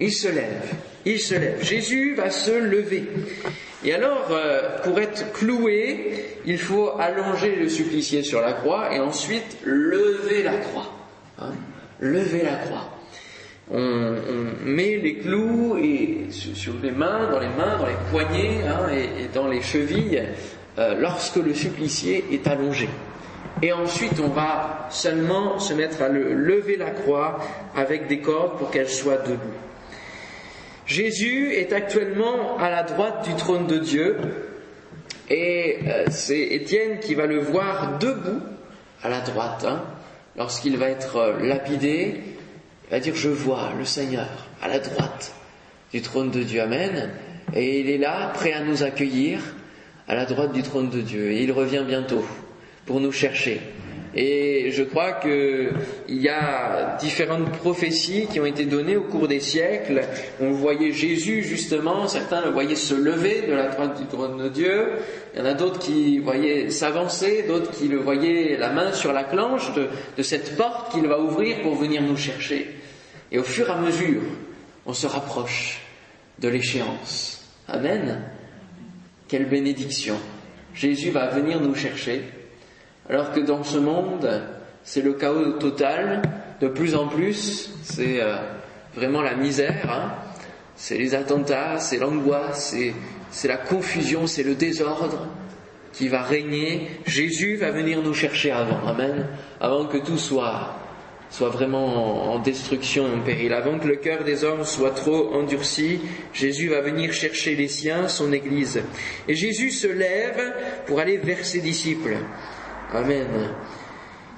Il 0.00 0.12
se 0.12 0.28
lève. 0.28 0.72
Il 1.04 1.20
se 1.20 1.34
lève. 1.34 1.62
Jésus 1.62 2.14
va 2.14 2.30
se 2.30 2.52
lever. 2.52 3.04
Et 3.84 3.92
alors, 3.92 4.28
euh, 4.30 4.78
pour 4.82 4.98
être 4.98 5.32
cloué, 5.32 6.38
il 6.46 6.58
faut 6.58 6.92
allonger 6.98 7.54
le 7.56 7.68
supplicié 7.68 8.22
sur 8.22 8.40
la 8.40 8.54
croix 8.54 8.94
et 8.94 8.98
ensuite 8.98 9.58
lever 9.64 10.42
la 10.42 10.56
croix. 10.56 10.90
Hein. 11.38 11.52
lever 12.00 12.42
la 12.42 12.54
croix. 12.54 12.88
On, 13.70 14.14
met 14.64 14.96
les 14.96 15.16
clous 15.16 15.76
sur 16.30 16.74
les 16.82 16.90
mains, 16.90 17.30
dans 17.30 17.40
les 17.40 17.48
mains, 17.48 17.78
dans 17.78 17.86
les 17.86 17.96
poignets 18.10 18.60
hein, 18.66 18.88
et, 18.90 19.28
dans 19.34 19.48
les 19.48 19.62
chevilles 19.62 20.22
euh, 20.78 20.94
lorsque 20.98 21.36
le 21.36 21.54
supplicié 21.54 22.24
est 22.32 22.46
allongé. 22.46 22.88
Et 23.62 23.72
ensuite, 23.72 24.20
on 24.20 24.28
va 24.28 24.86
seulement 24.90 25.58
se 25.58 25.74
mettre 25.74 26.02
à 26.02 26.08
lever 26.08 26.76
la 26.76 26.90
croix 26.90 27.38
avec 27.76 28.06
des 28.06 28.20
cordes 28.20 28.58
pour 28.58 28.70
qu'elle 28.70 28.88
soit 28.88 29.18
debout. 29.18 29.54
Jésus 30.86 31.54
est 31.54 31.72
actuellement 31.72 32.58
à 32.58 32.68
la 32.70 32.82
droite 32.82 33.26
du 33.26 33.34
trône 33.36 33.66
de 33.66 33.78
Dieu 33.78 34.16
et 35.30 35.78
euh, 35.86 36.04
c'est 36.10 36.40
Étienne 36.40 37.00
qui 37.00 37.14
va 37.14 37.26
le 37.26 37.38
voir 37.38 37.98
debout 37.98 38.42
à 39.02 39.08
la 39.08 39.20
droite 39.20 39.64
hein, 39.66 39.82
lorsqu'il 40.36 40.76
va 40.76 40.90
être 40.90 41.16
euh, 41.16 41.40
lapidé. 41.40 42.20
Il 42.86 42.90
va 42.90 43.00
dire 43.00 43.14
je 43.14 43.30
vois 43.30 43.72
le 43.78 43.86
Seigneur 43.86 44.28
à 44.60 44.68
la 44.68 44.78
droite 44.78 45.32
du 45.92 46.02
trône 46.02 46.30
de 46.30 46.42
Dieu. 46.42 46.60
Amen. 46.60 47.10
Et 47.54 47.80
il 47.80 47.88
est 47.88 47.98
là, 47.98 48.30
prêt 48.34 48.52
à 48.52 48.60
nous 48.60 48.82
accueillir 48.82 49.40
à 50.06 50.14
la 50.14 50.26
droite 50.26 50.52
du 50.52 50.62
trône 50.62 50.90
de 50.90 51.00
Dieu. 51.00 51.32
Et 51.32 51.42
il 51.42 51.52
revient 51.52 51.84
bientôt 51.86 52.24
pour 52.84 53.00
nous 53.00 53.12
chercher. 53.12 53.60
Et 54.16 54.70
je 54.70 54.84
crois 54.84 55.12
qu'il 55.12 55.72
y 56.08 56.28
a 56.28 56.96
différentes 57.00 57.50
prophéties 57.50 58.28
qui 58.30 58.38
ont 58.38 58.46
été 58.46 58.64
données 58.64 58.96
au 58.96 59.02
cours 59.02 59.26
des 59.26 59.40
siècles. 59.40 60.02
On 60.40 60.52
voyait 60.52 60.92
Jésus 60.92 61.42
justement, 61.42 62.06
certains 62.06 62.44
le 62.44 62.50
voyaient 62.50 62.76
se 62.76 62.94
lever 62.94 63.42
de 63.48 63.52
la 63.52 63.68
droite 63.68 64.00
du 64.00 64.06
trône 64.06 64.38
de 64.38 64.48
Dieu. 64.48 64.86
Il 65.34 65.40
y 65.40 65.42
en 65.42 65.46
a 65.46 65.54
d'autres 65.54 65.80
qui 65.80 66.18
voyaient 66.18 66.70
s'avancer, 66.70 67.44
d'autres 67.48 67.72
qui 67.72 67.88
le 67.88 67.98
voyaient 67.98 68.56
la 68.56 68.70
main 68.70 68.92
sur 68.92 69.12
la 69.12 69.24
clenche 69.24 69.74
de, 69.74 69.88
de 70.16 70.22
cette 70.22 70.56
porte 70.56 70.92
qu'il 70.92 71.08
va 71.08 71.18
ouvrir 71.18 71.62
pour 71.62 71.74
venir 71.74 72.00
nous 72.00 72.16
chercher. 72.16 72.68
Et 73.32 73.38
au 73.38 73.42
fur 73.42 73.68
et 73.68 73.72
à 73.72 73.76
mesure, 73.76 74.22
on 74.86 74.92
se 74.92 75.08
rapproche 75.08 75.80
de 76.38 76.48
l'échéance. 76.48 77.50
Amen. 77.66 78.22
Quelle 79.26 79.46
bénédiction. 79.46 80.16
Jésus 80.72 81.10
va 81.10 81.28
venir 81.28 81.60
nous 81.60 81.74
chercher 81.74 82.22
alors 83.08 83.32
que 83.32 83.40
dans 83.40 83.62
ce 83.62 83.78
monde, 83.78 84.42
c'est 84.82 85.02
le 85.02 85.12
chaos 85.14 85.52
total, 85.52 86.22
de 86.60 86.68
plus 86.68 86.94
en 86.94 87.08
plus, 87.08 87.70
c'est 87.82 88.20
euh, 88.20 88.36
vraiment 88.94 89.22
la 89.22 89.34
misère, 89.34 89.90
hein. 89.90 90.14
c'est 90.76 90.96
les 90.96 91.14
attentats, 91.14 91.78
c'est 91.78 91.98
l'angoisse, 91.98 92.74
c'est 93.30 93.48
la 93.48 93.56
confusion, 93.56 94.26
c'est 94.26 94.42
le 94.42 94.54
désordre 94.54 95.28
qui 95.92 96.08
va 96.08 96.22
régner. 96.22 96.88
Jésus 97.06 97.56
va 97.56 97.70
venir 97.70 98.02
nous 98.02 98.14
chercher 98.14 98.50
avant, 98.50 98.86
Amen, 98.86 99.26
avant 99.60 99.86
que 99.86 99.98
tout 99.98 100.18
soit, 100.18 100.76
soit 101.30 101.48
vraiment 101.48 102.32
en, 102.32 102.38
destruction, 102.38 103.06
en 103.06 103.20
péril, 103.20 103.52
avant 103.52 103.78
que 103.78 103.88
le 103.88 103.96
cœur 103.96 104.24
des 104.24 104.44
hommes 104.44 104.64
soit 104.64 104.90
trop 104.92 105.34
endurci, 105.34 106.00
Jésus 106.32 106.68
va 106.68 106.80
venir 106.80 107.12
chercher 107.12 107.54
les 107.54 107.68
siens, 107.68 108.08
son 108.08 108.32
Église. 108.32 108.82
Et 109.28 109.34
Jésus 109.34 109.70
se 109.70 109.88
lève 109.88 110.54
pour 110.86 111.00
aller 111.00 111.18
vers 111.18 111.44
ses 111.44 111.60
disciples. 111.60 112.16
Amen. 112.92 113.26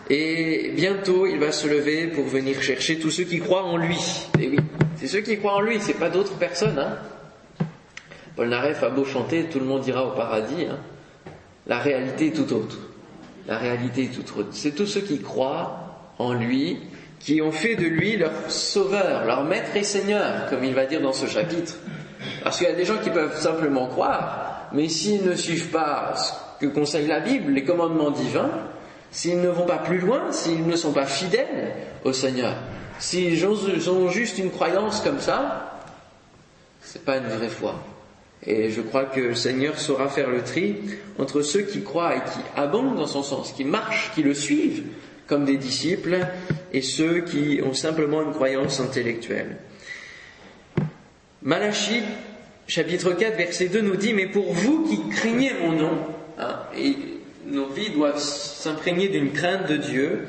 Et 0.09 0.73
bientôt, 0.76 1.26
il 1.26 1.38
va 1.38 1.50
se 1.50 1.67
lever 1.67 2.07
pour 2.07 2.25
venir 2.25 2.62
chercher 2.62 2.99
tous 2.99 3.11
ceux 3.11 3.25
qui 3.25 3.41
croient 3.41 3.65
en 3.65 3.76
lui. 3.76 3.99
Et 4.41 4.49
oui, 4.49 4.59
c'est 4.97 5.09
ceux 5.09 5.21
qui 5.21 5.37
croient 5.38 5.57
en 5.57 5.61
lui, 5.61 5.81
c'est 5.81 5.95
pas 5.95 6.11
d'autres 6.11 6.37
personnes. 6.37 6.79
Hein. 6.79 6.99
Paul 8.37 8.49
Naref 8.49 8.83
a 8.83 8.91
beau 8.91 9.05
chanter, 9.05 9.45
tout 9.45 9.59
le 9.59 9.65
monde 9.65 9.87
ira 9.87 10.07
au 10.07 10.12
paradis. 10.12 10.67
Hein. 10.71 10.79
La 11.67 11.79
réalité 11.79 12.29
est 12.29 12.31
tout 12.31 12.53
autre. 12.53 12.79
La 13.49 13.59
réalité 13.59 14.05
est 14.05 14.15
tout 14.15 14.38
autre. 14.38 14.50
C'est 14.53 14.75
tous 14.75 14.87
ceux 14.87 15.00
qui 15.00 15.21
croient 15.21 16.12
en 16.19 16.33
lui, 16.33 16.79
qui 17.19 17.43
ont 17.43 17.53
fait 17.53 17.75
de 17.75 17.87
lui 17.87 18.17
leur 18.17 18.50
sauveur, 18.50 19.25
leur 19.25 19.45
maître 19.45 19.75
et 19.75 19.83
seigneur, 19.83 20.49
comme 20.49 20.65
il 20.65 20.75
va 20.75 20.87
dire 20.87 21.00
dans 21.00 21.12
ce 21.12 21.26
chapitre. 21.26 21.79
Parce 22.43 22.59
qu'il 22.59 22.66
y 22.66 22.71
a 22.71 22.75
des 22.75 22.85
gens 22.85 22.99
qui 23.02 23.11
peuvent 23.11 23.38
simplement 23.38 23.87
croire, 23.87 24.69
mais 24.73 24.88
s'ils 24.88 25.25
ne 25.25 25.35
suivent 25.35 25.71
pas 25.71 26.14
que 26.61 26.66
conseille 26.66 27.07
la 27.07 27.21
Bible, 27.21 27.52
les 27.52 27.64
commandements 27.64 28.11
divins, 28.11 28.50
s'ils 29.11 29.40
ne 29.40 29.49
vont 29.49 29.66
pas 29.66 29.78
plus 29.78 29.99
loin, 29.99 30.33
s'ils 30.33 30.66
ne 30.66 30.76
sont 30.76 30.93
pas 30.93 31.07
fidèles 31.07 31.75
au 32.05 32.12
Seigneur, 32.12 32.55
s'ils 32.99 33.47
ont 33.47 34.09
juste 34.09 34.38
une 34.38 34.50
croyance 34.50 35.00
comme 35.00 35.21
ça, 35.21 35.81
c'est 36.81 37.05
pas 37.05 37.19
une 37.19 37.26
vraie 37.26 37.49
foi. 37.49 37.75
Et 38.45 38.71
je 38.71 38.81
crois 38.81 39.07
que 39.07 39.21
le 39.21 39.35
Seigneur 39.35 39.78
saura 39.78 40.09
faire 40.09 40.31
le 40.31 40.43
tri 40.43 40.76
entre 41.19 41.43
ceux 41.43 41.62
qui 41.62 41.83
croient 41.83 42.14
et 42.14 42.21
qui 42.21 42.38
abondent 42.55 42.97
dans 42.97 43.07
son 43.07 43.23
sens, 43.23 43.52
qui 43.52 43.64
marchent, 43.64 44.12
qui 44.14 44.23
le 44.23 44.35
suivent 44.35 44.85
comme 45.26 45.45
des 45.45 45.57
disciples, 45.57 46.19
et 46.73 46.83
ceux 46.83 47.23
qui 47.23 47.61
ont 47.64 47.75
simplement 47.75 48.23
une 48.23 48.33
croyance 48.33 48.78
intellectuelle. 48.78 49.57
Malachie, 51.47 52.03
chapitre 52.69 53.12
4, 53.12 53.37
verset 53.37 53.69
2 53.69 53.81
nous 53.81 53.97
dit, 53.97 54.12
mais 54.12 54.26
pour 54.26 54.53
vous 54.53 54.85
qui 54.85 55.09
craignez 55.09 55.53
mon 55.62 55.73
nom, 55.73 55.99
Hein, 56.38 56.59
et 56.76 56.97
nos 57.47 57.67
vies 57.69 57.91
doivent 57.91 58.19
s'imprégner 58.19 59.09
d'une 59.09 59.33
crainte 59.33 59.69
de 59.69 59.76
Dieu 59.76 60.26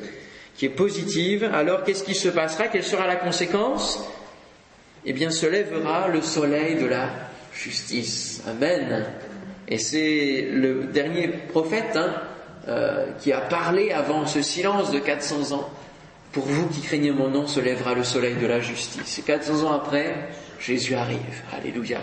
qui 0.56 0.66
est 0.66 0.70
positive. 0.70 1.50
Alors 1.54 1.84
qu'est-ce 1.84 2.04
qui 2.04 2.16
se 2.16 2.30
passera? 2.30 2.68
Quelle 2.68 2.84
sera 2.84 3.08
la 3.08 3.18
conséquence? 3.18 4.08
Eh 5.06 5.14
bien, 5.14 5.30
se 5.30 5.46
lèvera 5.46 6.08
le 6.08 6.22
soleil 6.22 6.76
de 6.76 6.86
la 6.86 7.10
justice. 7.54 8.42
Amen. 8.48 9.06
Et 9.68 9.78
c'est 9.78 10.48
le 10.52 10.86
dernier 10.86 11.28
prophète 11.28 11.96
hein, 11.96 12.14
euh, 12.68 13.08
qui 13.20 13.32
a 13.34 13.42
parlé 13.42 13.92
avant 13.92 14.26
ce 14.26 14.42
silence 14.42 14.92
de 14.92 15.00
400 15.00 15.56
ans. 15.56 15.70
Pour 16.32 16.46
vous 16.46 16.68
qui 16.68 16.82
craignez 16.82 17.12
mon 17.12 17.30
nom, 17.30 17.48
se 17.48 17.60
lèvera 17.60 17.94
le 17.94 18.04
soleil 18.04 18.36
de 18.36 18.48
la 18.48 18.60
justice. 18.60 19.20
Et 19.20 19.22
400 19.24 19.68
ans 19.68 19.74
après, 19.74 20.30
Jésus 20.60 20.96
arrive. 20.96 21.44
Alléluia. 21.54 22.02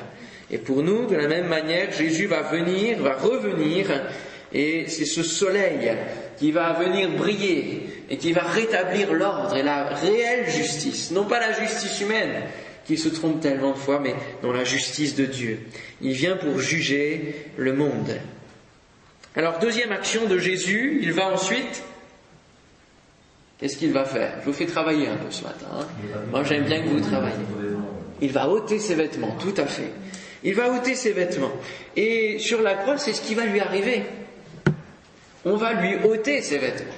Et 0.50 0.58
pour 0.58 0.82
nous, 0.82 1.06
de 1.06 1.16
la 1.16 1.28
même 1.28 1.48
manière, 1.48 1.92
Jésus 1.92 2.26
va 2.26 2.42
venir, 2.42 2.98
va 2.98 3.14
revenir, 3.14 3.86
et 4.52 4.84
c'est 4.88 5.04
ce 5.04 5.22
soleil 5.22 5.92
qui 6.38 6.52
va 6.52 6.72
venir 6.74 7.10
briller 7.10 7.86
et 8.08 8.16
qui 8.18 8.32
va 8.32 8.42
rétablir 8.42 9.12
l'ordre 9.12 9.56
et 9.56 9.62
la 9.62 9.84
réelle 9.94 10.48
justice, 10.48 11.10
non 11.10 11.24
pas 11.24 11.40
la 11.40 11.52
justice 11.52 12.00
humaine 12.00 12.42
qui 12.86 12.98
se 12.98 13.08
trompe 13.08 13.40
tellement 13.40 13.72
de 13.72 13.78
fois, 13.78 13.98
mais 13.98 14.14
dans 14.42 14.52
la 14.52 14.64
justice 14.64 15.14
de 15.16 15.24
Dieu. 15.24 15.60
Il 16.02 16.12
vient 16.12 16.36
pour 16.36 16.58
juger 16.60 17.46
le 17.56 17.72
monde. 17.72 18.14
Alors, 19.34 19.58
deuxième 19.58 19.90
action 19.90 20.26
de 20.26 20.38
Jésus, 20.38 21.00
il 21.02 21.12
va 21.12 21.32
ensuite 21.32 21.82
Qu'est-ce 23.58 23.76
qu'il 23.76 23.92
va 23.92 24.04
faire? 24.04 24.38
Je 24.40 24.46
vous 24.46 24.52
fais 24.52 24.66
travailler 24.66 25.08
un 25.08 25.16
peu 25.16 25.30
ce 25.30 25.44
matin. 25.44 25.66
Hein. 25.72 25.86
Moi, 26.30 26.42
j'aime 26.44 26.64
bien 26.64 26.82
que 26.82 26.88
vous 26.88 27.00
travaillez. 27.00 27.36
Il 28.20 28.32
va 28.32 28.48
ôter 28.48 28.78
ses 28.78 28.94
vêtements, 28.94 29.36
tout 29.40 29.54
à 29.56 29.66
fait. 29.66 29.90
Il 30.42 30.54
va 30.54 30.70
ôter 30.70 30.94
ses 30.94 31.12
vêtements. 31.12 31.52
Et 31.96 32.38
sur 32.38 32.62
la 32.62 32.74
croix, 32.74 32.98
c'est 32.98 33.12
ce 33.12 33.22
qui 33.22 33.34
va 33.34 33.46
lui 33.46 33.60
arriver. 33.60 34.02
On 35.44 35.56
va 35.56 35.72
lui 35.72 35.96
ôter 36.04 36.42
ses 36.42 36.58
vêtements. 36.58 36.92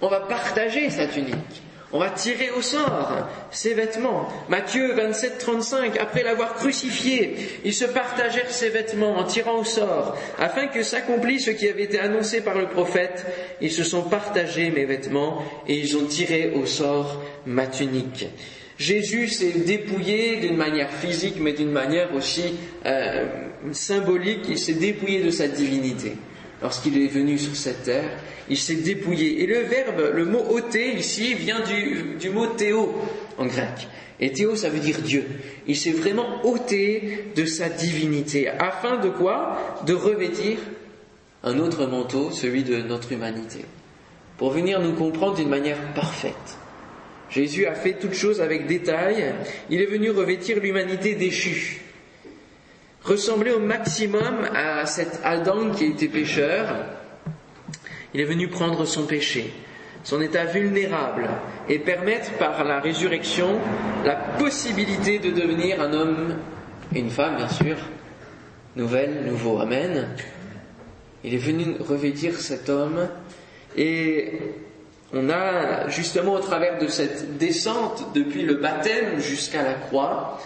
On 0.00 0.08
va 0.08 0.20
partager 0.20 0.90
sa 0.90 1.06
tunique. 1.06 1.62
On 1.90 2.00
va 2.00 2.10
tirer 2.10 2.50
au 2.50 2.60
sort 2.60 3.26
ses 3.50 3.72
vêtements. 3.72 4.28
Matthieu 4.50 4.92
27, 4.92 5.38
35, 5.38 5.98
après 5.98 6.22
l'avoir 6.22 6.54
crucifié, 6.54 7.34
ils 7.64 7.72
se 7.72 7.86
partagèrent 7.86 8.50
ses 8.50 8.68
vêtements 8.68 9.16
en 9.16 9.24
tirant 9.24 9.58
au 9.58 9.64
sort, 9.64 10.16
afin 10.38 10.66
que 10.66 10.82
s'accomplisse 10.82 11.46
ce 11.46 11.50
qui 11.50 11.66
avait 11.66 11.84
été 11.84 11.98
annoncé 11.98 12.42
par 12.42 12.58
le 12.58 12.66
prophète. 12.66 13.24
Ils 13.62 13.72
se 13.72 13.84
sont 13.84 14.02
partagés 14.02 14.70
mes 14.70 14.84
vêtements 14.84 15.42
et 15.66 15.76
ils 15.76 15.96
ont 15.96 16.04
tiré 16.04 16.52
au 16.54 16.66
sort 16.66 17.22
ma 17.46 17.66
tunique. 17.66 18.26
Jésus 18.78 19.26
s'est 19.26 19.64
dépouillé 19.66 20.36
d'une 20.36 20.56
manière 20.56 20.90
physique, 20.90 21.36
mais 21.40 21.52
d'une 21.52 21.72
manière 21.72 22.14
aussi 22.14 22.54
euh, 22.86 23.26
symbolique, 23.72 24.46
il 24.48 24.58
s'est 24.58 24.74
dépouillé 24.74 25.20
de 25.22 25.30
sa 25.30 25.48
divinité. 25.48 26.12
Lorsqu'il 26.62 27.00
est 27.02 27.08
venu 27.08 27.38
sur 27.38 27.56
cette 27.56 27.82
terre, 27.84 28.10
il 28.48 28.56
s'est 28.56 28.76
dépouillé. 28.76 29.42
Et 29.42 29.46
le 29.46 29.60
verbe, 29.60 30.12
le 30.14 30.24
mot 30.24 30.44
ôter 30.50 30.94
ici, 30.94 31.34
vient 31.34 31.60
du, 31.60 32.16
du 32.20 32.30
mot 32.30 32.46
théo 32.46 32.94
en 33.36 33.46
grec. 33.46 33.88
Et 34.20 34.32
théo, 34.32 34.54
ça 34.54 34.68
veut 34.68 34.80
dire 34.80 35.00
Dieu. 35.00 35.24
Il 35.66 35.76
s'est 35.76 35.92
vraiment 35.92 36.44
ôté 36.44 37.26
de 37.34 37.44
sa 37.46 37.68
divinité. 37.68 38.48
Afin 38.48 38.98
de 38.98 39.08
quoi? 39.08 39.58
De 39.86 39.92
revêtir 39.92 40.58
un 41.44 41.58
autre 41.58 41.86
manteau, 41.86 42.30
celui 42.30 42.64
de 42.64 42.76
notre 42.76 43.12
humanité. 43.12 43.64
Pour 44.36 44.50
venir 44.50 44.80
nous 44.80 44.94
comprendre 44.94 45.36
d'une 45.36 45.48
manière 45.48 45.78
parfaite. 45.94 46.57
Jésus 47.30 47.66
a 47.66 47.74
fait 47.74 47.94
toutes 47.94 48.14
choses 48.14 48.40
avec 48.40 48.66
détail. 48.66 49.34
Il 49.70 49.80
est 49.80 49.86
venu 49.86 50.10
revêtir 50.10 50.60
l'humanité 50.60 51.14
déchue. 51.14 51.82
Ressembler 53.02 53.52
au 53.52 53.60
maximum 53.60 54.48
à 54.54 54.84
cet 54.86 55.20
Adam 55.24 55.70
qui 55.70 55.86
était 55.86 56.08
pécheur. 56.08 56.86
Il 58.14 58.20
est 58.20 58.24
venu 58.24 58.48
prendre 58.48 58.84
son 58.86 59.06
péché, 59.06 59.52
son 60.02 60.20
état 60.20 60.46
vulnérable, 60.46 61.28
et 61.68 61.78
permettre 61.78 62.32
par 62.38 62.64
la 62.64 62.80
résurrection 62.80 63.58
la 64.04 64.16
possibilité 64.16 65.18
de 65.18 65.30
devenir 65.30 65.80
un 65.80 65.92
homme 65.92 66.36
et 66.94 67.00
une 67.00 67.10
femme, 67.10 67.36
bien 67.36 67.48
sûr, 67.48 67.76
nouvelle, 68.76 69.24
nouveau. 69.26 69.58
Amen. 69.58 70.08
Il 71.24 71.34
est 71.34 71.38
venu 71.38 71.76
revêtir 71.80 72.34
cet 72.38 72.70
homme 72.70 73.08
et 73.76 74.40
on 75.12 75.30
a 75.30 75.88
justement 75.88 76.34
au 76.34 76.40
travers 76.40 76.78
de 76.78 76.86
cette 76.86 77.38
descente 77.38 78.12
depuis 78.14 78.42
le 78.42 78.54
baptême 78.54 79.18
jusqu'à 79.20 79.62
la 79.62 79.74
croix, 79.74 80.38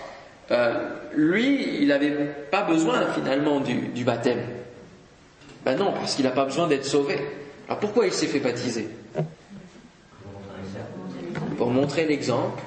euh, 0.51 0.89
lui, 1.15 1.79
il 1.81 1.89
n'avait 1.89 2.13
pas 2.51 2.63
besoin 2.63 3.07
finalement 3.13 3.61
du, 3.61 4.05
baptême. 4.05 4.41
Ben 5.65 5.77
non, 5.77 5.93
parce 5.93 6.15
qu'il 6.15 6.25
n'a 6.25 6.31
pas 6.31 6.45
besoin 6.45 6.69
d'être 6.69 6.85
sauvé. 6.85 7.19
Alors 7.69 7.81
pourquoi 7.81 8.07
il 8.07 8.13
s'est 8.13 8.27
fait 8.27 8.41
baptiser? 8.41 8.89
Pour 11.57 11.71
montrer 11.71 12.07
l'exemple, 12.07 12.63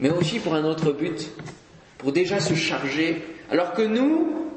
mais 0.00 0.10
aussi 0.10 0.38
pour 0.38 0.54
un 0.54 0.64
autre 0.64 0.92
but, 0.92 1.30
pour 1.98 2.12
déjà 2.12 2.40
se 2.40 2.54
charger. 2.54 3.24
Alors 3.50 3.72
que 3.72 3.82
nous, 3.82 4.50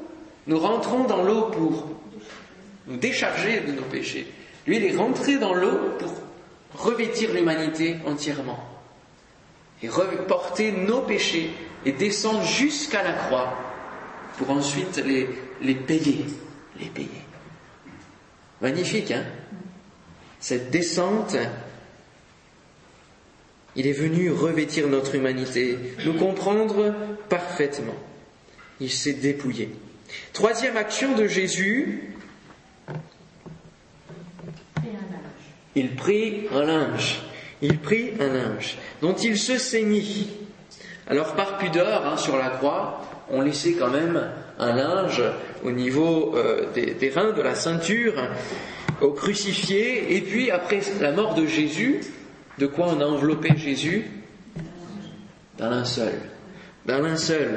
nous 0.46 0.58
rentrons 0.58 1.04
dans 1.04 1.22
l'eau 1.22 1.44
pour 1.44 1.88
nous 2.86 2.96
décharger 2.96 3.60
de 3.60 3.72
nos 3.72 3.82
péchés. 3.82 4.26
Lui, 4.66 4.76
il 4.76 4.84
est 4.84 4.96
rentré 4.96 5.38
dans 5.38 5.54
l'eau 5.54 5.78
pour 5.98 6.12
revêtir 6.74 7.32
l'humanité 7.32 7.96
entièrement 8.06 8.68
et 9.82 9.88
porter 10.28 10.72
nos 10.72 11.00
péchés 11.02 11.50
et 11.84 11.92
descendre 11.92 12.44
jusqu'à 12.44 13.02
la 13.02 13.12
croix 13.12 13.54
pour 14.38 14.50
ensuite 14.50 14.98
les, 14.98 15.28
les 15.60 15.74
payer, 15.74 16.24
les 16.78 16.86
payer. 16.86 17.08
Magnifique, 18.60 19.10
hein? 19.10 19.24
Cette 20.38 20.70
descente, 20.70 21.36
il 23.76 23.86
est 23.86 23.92
venu 23.92 24.30
revêtir 24.30 24.88
notre 24.88 25.14
humanité, 25.14 25.78
nous 26.04 26.14
comprendre 26.14 26.94
parfaitement. 27.28 27.94
Il 28.80 28.90
s'est 28.90 29.12
dépouillé. 29.12 29.70
Troisième 30.32 30.76
action 30.76 31.14
de 31.14 31.26
Jésus, 31.26 32.14
Il 35.74 35.94
prit 35.94 36.46
un 36.54 36.64
linge. 36.64 37.22
Il 37.60 37.78
prit 37.78 38.10
un 38.20 38.28
linge 38.28 38.76
dont 39.00 39.14
il 39.14 39.38
se 39.38 39.58
saignit. 39.58 40.28
Alors 41.06 41.34
par 41.34 41.58
pudeur, 41.58 42.06
hein, 42.06 42.16
sur 42.16 42.36
la 42.36 42.50
croix, 42.50 43.00
on 43.30 43.40
laissait 43.40 43.74
quand 43.74 43.90
même 43.90 44.30
un 44.58 44.74
linge 44.74 45.22
au 45.64 45.70
niveau 45.70 46.34
euh, 46.36 46.66
des, 46.74 47.10
reins, 47.10 47.32
de 47.32 47.42
la 47.42 47.54
ceinture, 47.54 48.14
au 49.00 49.10
crucifié. 49.10 50.16
Et 50.16 50.20
puis 50.20 50.50
après 50.50 50.80
la 51.00 51.12
mort 51.12 51.34
de 51.34 51.46
Jésus, 51.46 52.00
de 52.58 52.66
quoi 52.66 52.88
on 52.88 53.00
a 53.00 53.04
enveloppé 53.04 53.56
Jésus? 53.56 54.04
D'un 55.58 55.70
linceul. 55.70 56.31
D'un 56.86 57.00
linceul. 57.00 57.50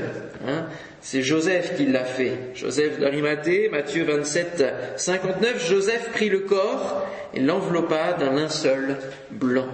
Hein 0.47 0.67
c'est 1.05 1.21
Joseph 1.21 1.77
qui 1.77 1.85
l'a 1.85 2.03
fait. 2.03 2.33
Joseph 2.55 2.99
d'Arimathée, 2.99 3.69
Matthieu 3.69 4.05
27, 4.05 4.63
59. 4.97 5.69
Joseph 5.69 6.09
prit 6.11 6.29
le 6.29 6.39
corps 6.39 7.05
et 7.33 7.39
l'enveloppa 7.39 8.13
d'un 8.13 8.33
linceul 8.33 8.97
blanc. 9.29 9.69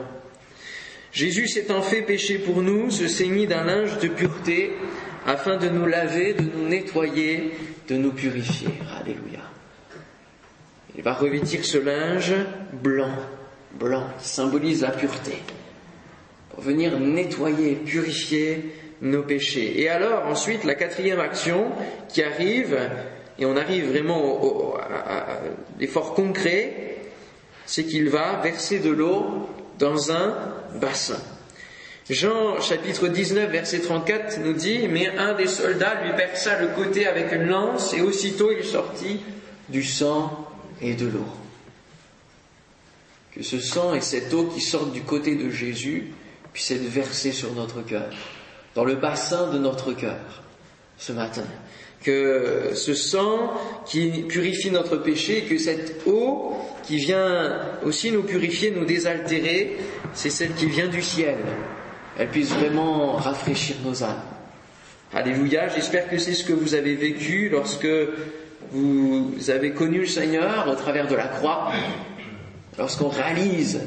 Jésus 1.13 1.47
s'étant 1.47 1.81
fait 1.81 2.01
péché 2.01 2.37
pour 2.37 2.61
nous, 2.61 2.91
se 2.91 3.07
ceignit 3.07 3.47
d'un 3.47 3.63
linge 3.63 3.97
de 3.99 4.09
pureté 4.09 4.73
afin 5.25 5.55
de 5.55 5.69
nous 5.69 5.85
laver, 5.85 6.33
de 6.33 6.43
nous 6.43 6.67
nettoyer, 6.67 7.51
de 7.87 7.95
nous 7.95 8.11
purifier. 8.11 8.69
Alléluia. 8.99 9.39
Il 10.97 11.01
va 11.03 11.13
revêtir 11.13 11.63
ce 11.63 11.77
linge 11.77 12.33
blanc, 12.73 13.15
blanc, 13.79 14.07
symbolise 14.19 14.81
la 14.81 14.91
pureté, 14.91 15.37
pour 16.49 16.61
venir 16.61 16.99
nettoyer, 16.99 17.75
purifier 17.75 18.73
nos 19.01 19.23
péchés. 19.23 19.81
Et 19.81 19.89
alors, 19.89 20.27
ensuite, 20.27 20.63
la 20.63 20.75
quatrième 20.75 21.19
action 21.19 21.71
qui 22.09 22.23
arrive, 22.23 22.77
et 23.39 23.45
on 23.45 23.57
arrive 23.57 23.89
vraiment 23.89 24.75
à, 24.77 25.39
l'effort 25.79 26.13
concret, 26.13 26.97
c'est 27.65 27.85
qu'il 27.85 28.09
va 28.09 28.39
verser 28.41 28.79
de 28.79 28.91
l'eau 28.91 29.49
dans 29.79 30.11
un 30.11 30.35
bassin. 30.79 31.19
Jean 32.09 32.59
chapitre 32.59 33.07
19 33.07 33.49
verset 33.49 33.79
34 33.79 34.39
nous 34.39 34.53
dit, 34.53 34.87
mais 34.87 35.07
un 35.17 35.33
des 35.33 35.47
soldats 35.47 36.03
lui 36.03 36.13
perça 36.13 36.59
le 36.59 36.69
côté 36.69 37.07
avec 37.07 37.31
une 37.31 37.47
lance 37.47 37.93
et 37.93 38.01
aussitôt 38.01 38.51
il 38.51 38.65
sortit 38.65 39.21
du 39.69 39.83
sang 39.83 40.45
et 40.81 40.93
de 40.93 41.07
l'eau. 41.07 41.27
Que 43.33 43.43
ce 43.43 43.59
sang 43.59 43.93
et 43.93 44.01
cette 44.01 44.33
eau 44.33 44.45
qui 44.45 44.59
sortent 44.59 44.91
du 44.91 45.03
côté 45.03 45.35
de 45.35 45.49
Jésus 45.49 46.11
puissent 46.51 46.71
être 46.71 46.81
versés 46.81 47.31
sur 47.31 47.53
notre 47.53 47.81
cœur 47.81 48.09
dans 48.75 48.85
le 48.85 48.95
bassin 48.95 49.51
de 49.51 49.57
notre 49.57 49.93
cœur 49.93 50.43
ce 50.97 51.11
matin. 51.11 51.43
Que 52.03 52.71
ce 52.73 52.93
sang 52.93 53.51
qui 53.85 54.23
purifie 54.23 54.71
notre 54.71 54.97
péché, 54.97 55.43
que 55.43 55.57
cette 55.57 56.01
eau 56.07 56.55
qui 56.83 56.97
vient 56.97 57.59
aussi 57.83 58.11
nous 58.11 58.23
purifier, 58.23 58.71
nous 58.71 58.85
désaltérer, 58.85 59.77
c'est 60.13 60.31
celle 60.31 60.53
qui 60.53 60.65
vient 60.65 60.87
du 60.87 61.01
ciel. 61.01 61.37
Elle 62.17 62.29
puisse 62.29 62.51
vraiment 62.51 63.13
rafraîchir 63.13 63.75
nos 63.85 64.03
âmes. 64.03 64.21
Alléluia, 65.13 65.67
j'espère 65.67 66.09
que 66.09 66.17
c'est 66.17 66.33
ce 66.33 66.43
que 66.43 66.53
vous 66.53 66.73
avez 66.73 66.95
vécu 66.95 67.49
lorsque 67.49 67.87
vous 68.71 69.33
avez 69.49 69.71
connu 69.71 69.99
le 69.99 70.07
Seigneur 70.07 70.67
au 70.69 70.75
travers 70.75 71.07
de 71.07 71.15
la 71.15 71.27
croix, 71.27 71.71
lorsqu'on 72.77 73.09
réalise 73.09 73.81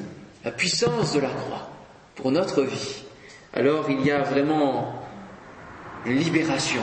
la 0.44 0.50
puissance 0.50 1.14
de 1.14 1.20
la 1.20 1.30
croix 1.30 1.70
pour 2.14 2.30
notre 2.30 2.62
vie 2.62 3.03
alors 3.54 3.88
il 3.88 4.04
y 4.04 4.10
a 4.10 4.22
vraiment 4.22 5.02
libération. 6.06 6.82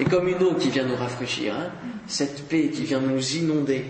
Et 0.00 0.04
comme 0.04 0.28
une 0.28 0.42
eau 0.42 0.54
qui 0.54 0.70
vient 0.70 0.84
nous 0.84 0.96
rafraîchir, 0.96 1.54
hein, 1.54 1.70
cette 2.06 2.48
paix 2.48 2.70
qui 2.70 2.84
vient 2.84 3.00
nous 3.00 3.36
inonder. 3.36 3.84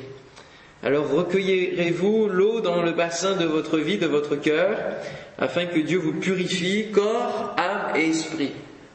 Alors 0.83 1.11
recueillerez-vous 1.11 2.29
l'eau 2.29 2.61
dans 2.61 2.83
le 2.83 2.93
bassin 2.93 3.37
de 3.37 3.45
votre 3.45 3.79
vie, 3.79 3.99
de 3.99 4.07
votre 4.07 4.37
cœur, 4.37 4.79
afin 5.39 5.67
que 5.67 5.81
Dieu 5.81 5.99
vous 5.99 6.15
purifie, 6.15 6.91
corps, 6.93 7.55
âme 7.57 7.97
et 7.97 8.09
esprit? 8.09 8.53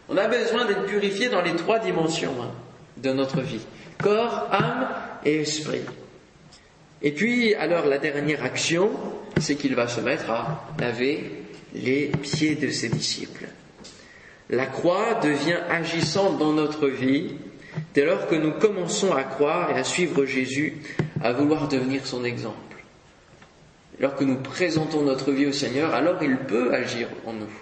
On 0.10 0.18
a 0.18 0.28
besoin 0.28 0.66
d'être 0.66 0.86
purifié 0.86 1.30
dans 1.30 1.42
les 1.42 1.56
trois 1.56 1.80
dimensions 1.80 2.36
hein, 2.42 2.52
de 2.98 3.12
notre 3.12 3.42
vie. 3.42 3.66
Corps, 4.02 4.48
âme 4.52 4.88
et 5.26 5.42
esprit. 5.42 5.82
Et 7.02 7.12
puis, 7.12 7.54
alors 7.56 7.86
la 7.86 7.98
dernière 7.98 8.44
action, 8.44 8.90
c'est 9.40 9.56
qu'il 9.56 9.76
va 9.76 9.88
se 9.88 10.02
mettre 10.02 10.30
à 10.32 10.66
laver 10.80 11.43
les 11.74 12.12
pieds 12.22 12.56
de 12.56 12.70
ses 12.70 12.90
disciples. 12.90 13.48
La 14.50 14.66
croix 14.66 15.16
devient 15.16 15.60
agissante 15.70 16.38
dans 16.38 16.54
notre 16.54 16.88
vie 16.88 17.36
dès 17.94 18.06
lors 18.06 18.28
que 18.28 18.36
nous 18.36 18.52
commençons 18.52 19.14
à 19.14 19.24
croire 19.24 19.72
et 19.72 19.80
à 19.80 19.84
suivre 19.84 20.26
Jésus, 20.26 20.76
à 21.22 21.34
vouloir 21.34 21.68
devenir 21.68 22.06
son 22.06 22.24
exemple. 22.24 22.58
Lorsque 24.00 24.22
nous 24.22 24.38
présentons 24.38 25.02
notre 25.02 25.32
vie 25.32 25.46
au 25.46 25.52
Seigneur, 25.52 25.94
alors 25.94 26.22
il 26.22 26.38
peut 26.38 26.74
agir 26.74 27.08
en 27.26 27.34
nous. 27.34 27.54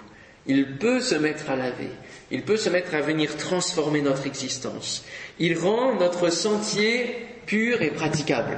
Il 0.48 0.78
peut 0.78 1.00
se 1.00 1.16
mettre 1.16 1.50
à 1.50 1.56
laver. 1.56 1.92
Il 2.32 2.44
peut 2.44 2.58
se 2.58 2.70
mettre 2.70 2.96
à 2.96 3.02
venir 3.02 3.38
transformer 3.38 4.02
notre 4.02 4.26
existence. 4.26 5.06
Il 5.40 5.58
rend 5.58 5.96
notre 5.96 6.30
sentier 6.32 7.16
pur 7.46 7.82
et 7.82 7.92
praticable. 7.92 8.58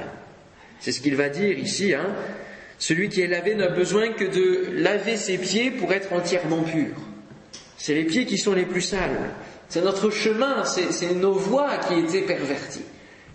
C'est 0.80 0.92
ce 0.92 1.00
qu'il 1.00 1.16
va 1.16 1.28
dire 1.28 1.58
ici. 1.58 1.92
Hein 1.94 2.14
celui 2.78 3.08
qui 3.08 3.20
est 3.20 3.26
lavé 3.26 3.54
n'a 3.54 3.68
besoin 3.68 4.10
que 4.10 4.24
de 4.24 4.80
laver 4.82 5.16
ses 5.16 5.38
pieds 5.38 5.70
pour 5.70 5.92
être 5.92 6.12
entièrement 6.12 6.62
pur. 6.62 6.94
C'est 7.76 7.94
les 7.94 8.04
pieds 8.04 8.26
qui 8.26 8.38
sont 8.38 8.54
les 8.54 8.64
plus 8.64 8.80
sales. 8.80 9.30
C'est 9.68 9.82
notre 9.82 10.10
chemin, 10.10 10.64
c'est 10.64 11.14
nos 11.14 11.32
voies 11.32 11.76
qui 11.78 11.94
étaient 11.94 12.22
perverties. 12.22 12.84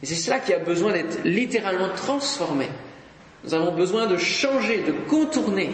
Et 0.01 0.05
c'est 0.05 0.15
cela 0.15 0.39
qui 0.39 0.53
a 0.53 0.59
besoin 0.59 0.93
d'être 0.93 1.23
littéralement 1.23 1.89
transformé. 1.89 2.67
Nous 3.43 3.53
avons 3.53 3.73
besoin 3.73 4.07
de 4.07 4.17
changer, 4.17 4.83
de 4.83 4.91
contourner. 5.09 5.71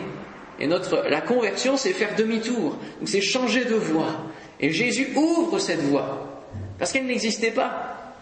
Et 0.60 0.68
notre, 0.68 1.04
la 1.10 1.22
conversion, 1.22 1.78
c'est 1.78 1.94
faire 1.94 2.16
demi-tour. 2.16 2.78
c'est 3.06 3.22
changer 3.22 3.66
de 3.66 3.76
voie. 3.76 4.26
Et 4.60 4.72
Jésus 4.72 5.10
ouvre 5.16 5.60
cette 5.60 5.82
voie. 5.82 6.44
Parce 6.80 6.92
qu'elle 6.92 7.06
n'existait 7.06 7.52
pas. 7.52 8.16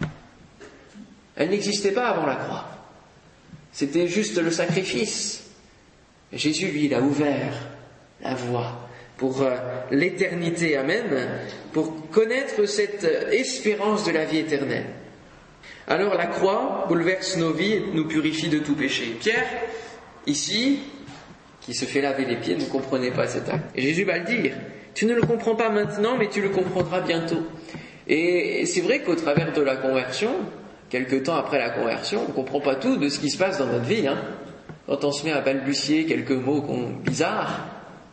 Elle 1.36 1.50
n'existait 1.50 1.92
pas 1.92 2.08
avant 2.08 2.26
la 2.26 2.36
croix. 2.36 2.73
C'était 3.74 4.06
juste 4.06 4.40
le 4.40 4.52
sacrifice. 4.52 5.42
Jésus, 6.32 6.68
lui, 6.68 6.84
il 6.84 6.94
a 6.94 7.00
ouvert 7.00 7.52
la 8.22 8.34
voie 8.34 8.88
pour 9.16 9.42
euh, 9.42 9.56
l'éternité, 9.90 10.76
Amen, 10.76 11.28
pour 11.72 12.08
connaître 12.10 12.66
cette 12.66 13.04
espérance 13.32 14.04
de 14.04 14.12
la 14.12 14.24
vie 14.24 14.38
éternelle. 14.38 14.86
Alors 15.88 16.14
la 16.14 16.26
croix 16.26 16.86
bouleverse 16.88 17.36
nos 17.36 17.52
vies 17.52 17.72
et 17.72 17.84
nous 17.92 18.06
purifie 18.06 18.48
de 18.48 18.60
tout 18.60 18.76
péché. 18.76 19.16
Pierre, 19.20 19.46
ici, 20.26 20.78
qui 21.60 21.74
se 21.74 21.84
fait 21.84 22.00
laver 22.00 22.26
les 22.26 22.36
pieds, 22.36 22.56
ne 22.56 22.64
comprenait 22.64 23.10
pas 23.10 23.26
cet 23.26 23.48
acte. 23.48 23.70
Et 23.74 23.82
Jésus 23.82 24.04
va 24.04 24.18
le 24.18 24.24
dire. 24.24 24.54
Tu 24.94 25.04
ne 25.04 25.14
le 25.14 25.22
comprends 25.22 25.56
pas 25.56 25.70
maintenant, 25.70 26.16
mais 26.16 26.28
tu 26.28 26.40
le 26.40 26.50
comprendras 26.50 27.00
bientôt. 27.00 27.42
Et 28.06 28.66
c'est 28.66 28.82
vrai 28.82 29.00
qu'au 29.02 29.16
travers 29.16 29.52
de 29.52 29.62
la 29.62 29.76
conversion, 29.76 30.30
quelque 30.94 31.16
temps 31.16 31.34
après 31.34 31.58
la 31.58 31.70
conversion, 31.70 32.22
on 32.24 32.28
ne 32.28 32.34
comprend 32.34 32.60
pas 32.60 32.76
tout 32.76 32.96
de 32.96 33.08
ce 33.08 33.18
qui 33.18 33.28
se 33.28 33.36
passe 33.36 33.58
dans 33.58 33.66
notre 33.66 33.84
vie. 33.84 34.06
Hein. 34.06 34.16
Quand 34.86 35.02
on 35.02 35.10
se 35.10 35.26
met 35.26 35.32
à 35.32 35.40
balbutier 35.40 36.06
quelques 36.06 36.30
mots 36.30 36.64
bizarres, 37.04 37.66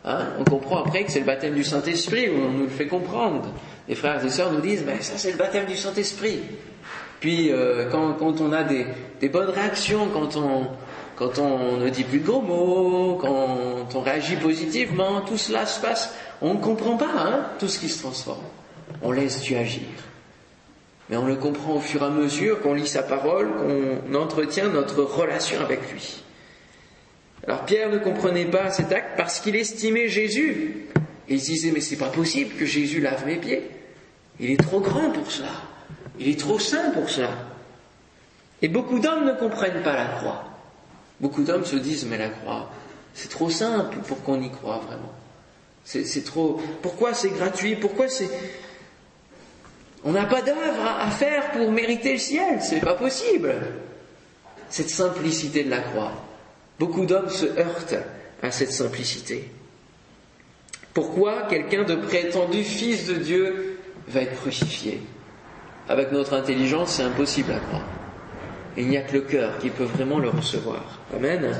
hein, 0.04 0.26
on 0.40 0.42
comprend 0.42 0.80
après 0.80 1.04
que 1.04 1.12
c'est 1.12 1.20
le 1.20 1.26
baptême 1.26 1.54
du 1.54 1.62
Saint-Esprit, 1.62 2.28
où 2.28 2.40
on 2.42 2.50
nous 2.50 2.64
le 2.64 2.68
fait 2.68 2.88
comprendre. 2.88 3.42
Les 3.86 3.94
frères 3.94 4.24
et 4.24 4.30
sœurs 4.30 4.50
nous 4.50 4.60
disent, 4.60 4.82
mais 4.84 5.00
ça 5.00 5.12
c'est 5.16 5.30
le 5.30 5.38
baptême 5.38 5.66
du 5.66 5.76
Saint-Esprit. 5.76 6.40
Puis 7.20 7.52
euh, 7.52 7.88
quand, 7.88 8.40
on 8.40 8.52
a 8.52 8.64
des, 8.64 9.28
bonnes 9.28 9.50
réactions, 9.50 10.08
quand 10.12 10.36
on, 10.36 10.66
quand 11.14 11.38
on 11.38 11.76
ne 11.76 11.88
dit 11.88 12.02
plus 12.02 12.18
de 12.18 12.26
gros 12.26 12.42
mots, 12.42 13.16
quand 13.20 13.94
on 13.94 14.00
réagit 14.00 14.34
positivement, 14.34 15.20
tout 15.20 15.38
cela 15.38 15.66
se 15.66 15.80
passe. 15.80 16.16
On 16.40 16.54
ne 16.54 16.60
comprend 16.60 16.96
pas 16.96 17.12
hein, 17.16 17.46
tout 17.60 17.68
ce 17.68 17.78
qui 17.78 17.88
se 17.88 18.02
transforme. 18.02 18.42
On 19.02 19.12
laisse 19.12 19.40
Dieu 19.40 19.56
agir. 19.56 19.82
Mais 21.12 21.18
on 21.18 21.26
le 21.26 21.36
comprend 21.36 21.74
au 21.74 21.80
fur 21.80 22.00
et 22.00 22.06
à 22.06 22.08
mesure 22.08 22.62
qu'on 22.62 22.72
lit 22.72 22.86
sa 22.86 23.02
parole, 23.02 23.50
qu'on 23.52 24.14
entretient 24.14 24.70
notre 24.70 25.02
relation 25.02 25.60
avec 25.60 25.92
lui. 25.92 26.22
Alors 27.46 27.66
Pierre 27.66 27.90
ne 27.90 27.98
comprenait 27.98 28.46
pas 28.46 28.70
cet 28.70 28.92
acte 28.92 29.10
parce 29.18 29.38
qu'il 29.40 29.54
estimait 29.54 30.08
Jésus. 30.08 30.86
il 31.28 31.38
se 31.38 31.44
disait 31.44 31.70
mais 31.70 31.82
c'est 31.82 31.98
pas 31.98 32.08
possible 32.08 32.54
que 32.54 32.64
Jésus 32.64 33.02
lave 33.02 33.26
mes 33.26 33.36
pieds. 33.36 33.60
Il 34.40 34.50
est 34.52 34.56
trop 34.56 34.80
grand 34.80 35.10
pour 35.10 35.30
cela. 35.30 35.52
Il 36.18 36.28
est 36.28 36.40
trop 36.40 36.58
saint 36.58 36.92
pour 36.92 37.10
cela. 37.10 37.28
Et 38.62 38.68
beaucoup 38.68 38.98
d'hommes 38.98 39.26
ne 39.26 39.34
comprennent 39.34 39.82
pas 39.82 39.94
la 39.94 40.06
croix. 40.06 40.44
Beaucoup 41.20 41.42
d'hommes 41.42 41.66
se 41.66 41.76
disent, 41.76 42.06
mais 42.06 42.16
la 42.16 42.30
croix, 42.30 42.70
c'est 43.12 43.28
trop 43.28 43.50
simple 43.50 43.98
pour 44.08 44.22
qu'on 44.22 44.40
y 44.40 44.50
croit 44.50 44.80
vraiment. 44.86 45.12
C'est 45.84 46.24
trop. 46.24 46.58
Pourquoi 46.80 47.12
c'est 47.12 47.28
gratuit? 47.28 47.76
Pourquoi 47.76 48.08
c'est. 48.08 48.30
On 50.04 50.12
n'a 50.12 50.24
pas 50.24 50.42
d'œuvre 50.42 50.86
à 50.98 51.10
faire 51.10 51.52
pour 51.52 51.70
mériter 51.70 52.14
le 52.14 52.18
ciel, 52.18 52.60
c'est 52.60 52.80
pas 52.80 52.94
possible. 52.94 53.54
Cette 54.68 54.90
simplicité 54.90 55.64
de 55.64 55.70
la 55.70 55.80
croix. 55.80 56.12
Beaucoup 56.78 57.06
d'hommes 57.06 57.30
se 57.30 57.46
heurtent 57.46 57.94
à 58.42 58.50
cette 58.50 58.72
simplicité. 58.72 59.48
Pourquoi 60.94 61.42
quelqu'un 61.48 61.84
de 61.84 61.94
prétendu 61.94 62.64
fils 62.64 63.06
de 63.06 63.14
Dieu 63.14 63.78
va 64.08 64.22
être 64.22 64.34
crucifié? 64.40 65.00
Avec 65.88 66.12
notre 66.12 66.34
intelligence, 66.34 66.94
c'est 66.94 67.02
impossible 67.02 67.52
à 67.52 67.58
croire. 67.58 67.86
Il 68.76 68.88
n'y 68.88 68.96
a 68.96 69.02
que 69.02 69.14
le 69.14 69.20
cœur 69.20 69.58
qui 69.58 69.70
peut 69.70 69.84
vraiment 69.84 70.18
le 70.18 70.30
recevoir. 70.30 71.00
Amen. 71.14 71.54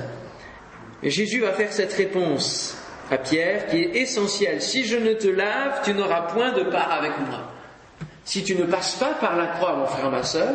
Jésus 1.02 1.40
va 1.40 1.52
faire 1.52 1.72
cette 1.72 1.92
réponse 1.92 2.76
à 3.11 3.18
Pierre 3.18 3.66
qui 3.66 3.78
est 3.78 3.96
essentielle. 3.96 4.62
Si 4.62 4.85
je 4.85 4.96
ne 4.96 5.12
te 5.12 5.28
lave, 5.28 5.83
tu 5.85 5.94
n'auras 5.94 6.33
point 6.33 6.52
de 6.52 6.64
part 6.64 6.92
avec 6.92 7.12
moi. 7.26 7.52
Si 8.24 8.44
tu 8.44 8.54
ne 8.54 8.64
passes 8.64 8.96
pas 8.96 9.14
par 9.14 9.37
la 9.37 9.46
croix, 9.46 9.76
mon 9.76 9.87
frère, 9.87 10.11
ma 10.11 10.22
sœur, 10.22 10.54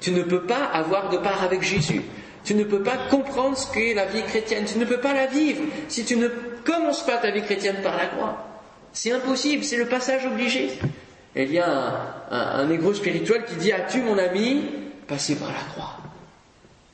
tu 0.00 0.10
ne 0.10 0.22
peux 0.22 0.42
pas 0.42 0.64
avoir 0.72 1.10
de 1.10 1.18
part 1.18 1.42
avec 1.42 1.62
Jésus. 1.62 2.02
Tu 2.44 2.54
ne 2.54 2.64
peux 2.64 2.82
pas 2.82 2.96
comprendre 3.10 3.56
ce 3.56 3.72
qu'est 3.72 3.94
la 3.94 4.06
vie 4.06 4.22
chrétienne. 4.22 4.64
Tu 4.64 4.78
ne 4.78 4.84
peux 4.84 5.00
pas 5.00 5.14
la 5.14 5.26
vivre 5.26 5.62
si 5.88 6.04
tu 6.04 6.16
ne 6.16 6.28
commences 6.64 7.04
pas 7.04 7.16
ta 7.16 7.30
vie 7.30 7.42
chrétienne 7.42 7.82
par 7.82 7.96
la 7.96 8.06
croix. 8.06 8.44
C'est 8.92 9.12
impossible, 9.12 9.64
c'est 9.64 9.76
le 9.76 9.86
passage 9.86 10.26
obligé 10.26 10.78
il 11.44 11.52
y 11.52 11.58
a 11.58 11.68
un, 12.30 12.70
un, 12.70 12.94
spirituel 12.94 13.44
qui 13.44 13.56
dit 13.56 13.72
As-tu, 13.72 14.00
mon 14.02 14.16
ami, 14.16 14.62
passé 15.06 15.36
par 15.36 15.48
la 15.48 15.72
croix? 15.72 15.96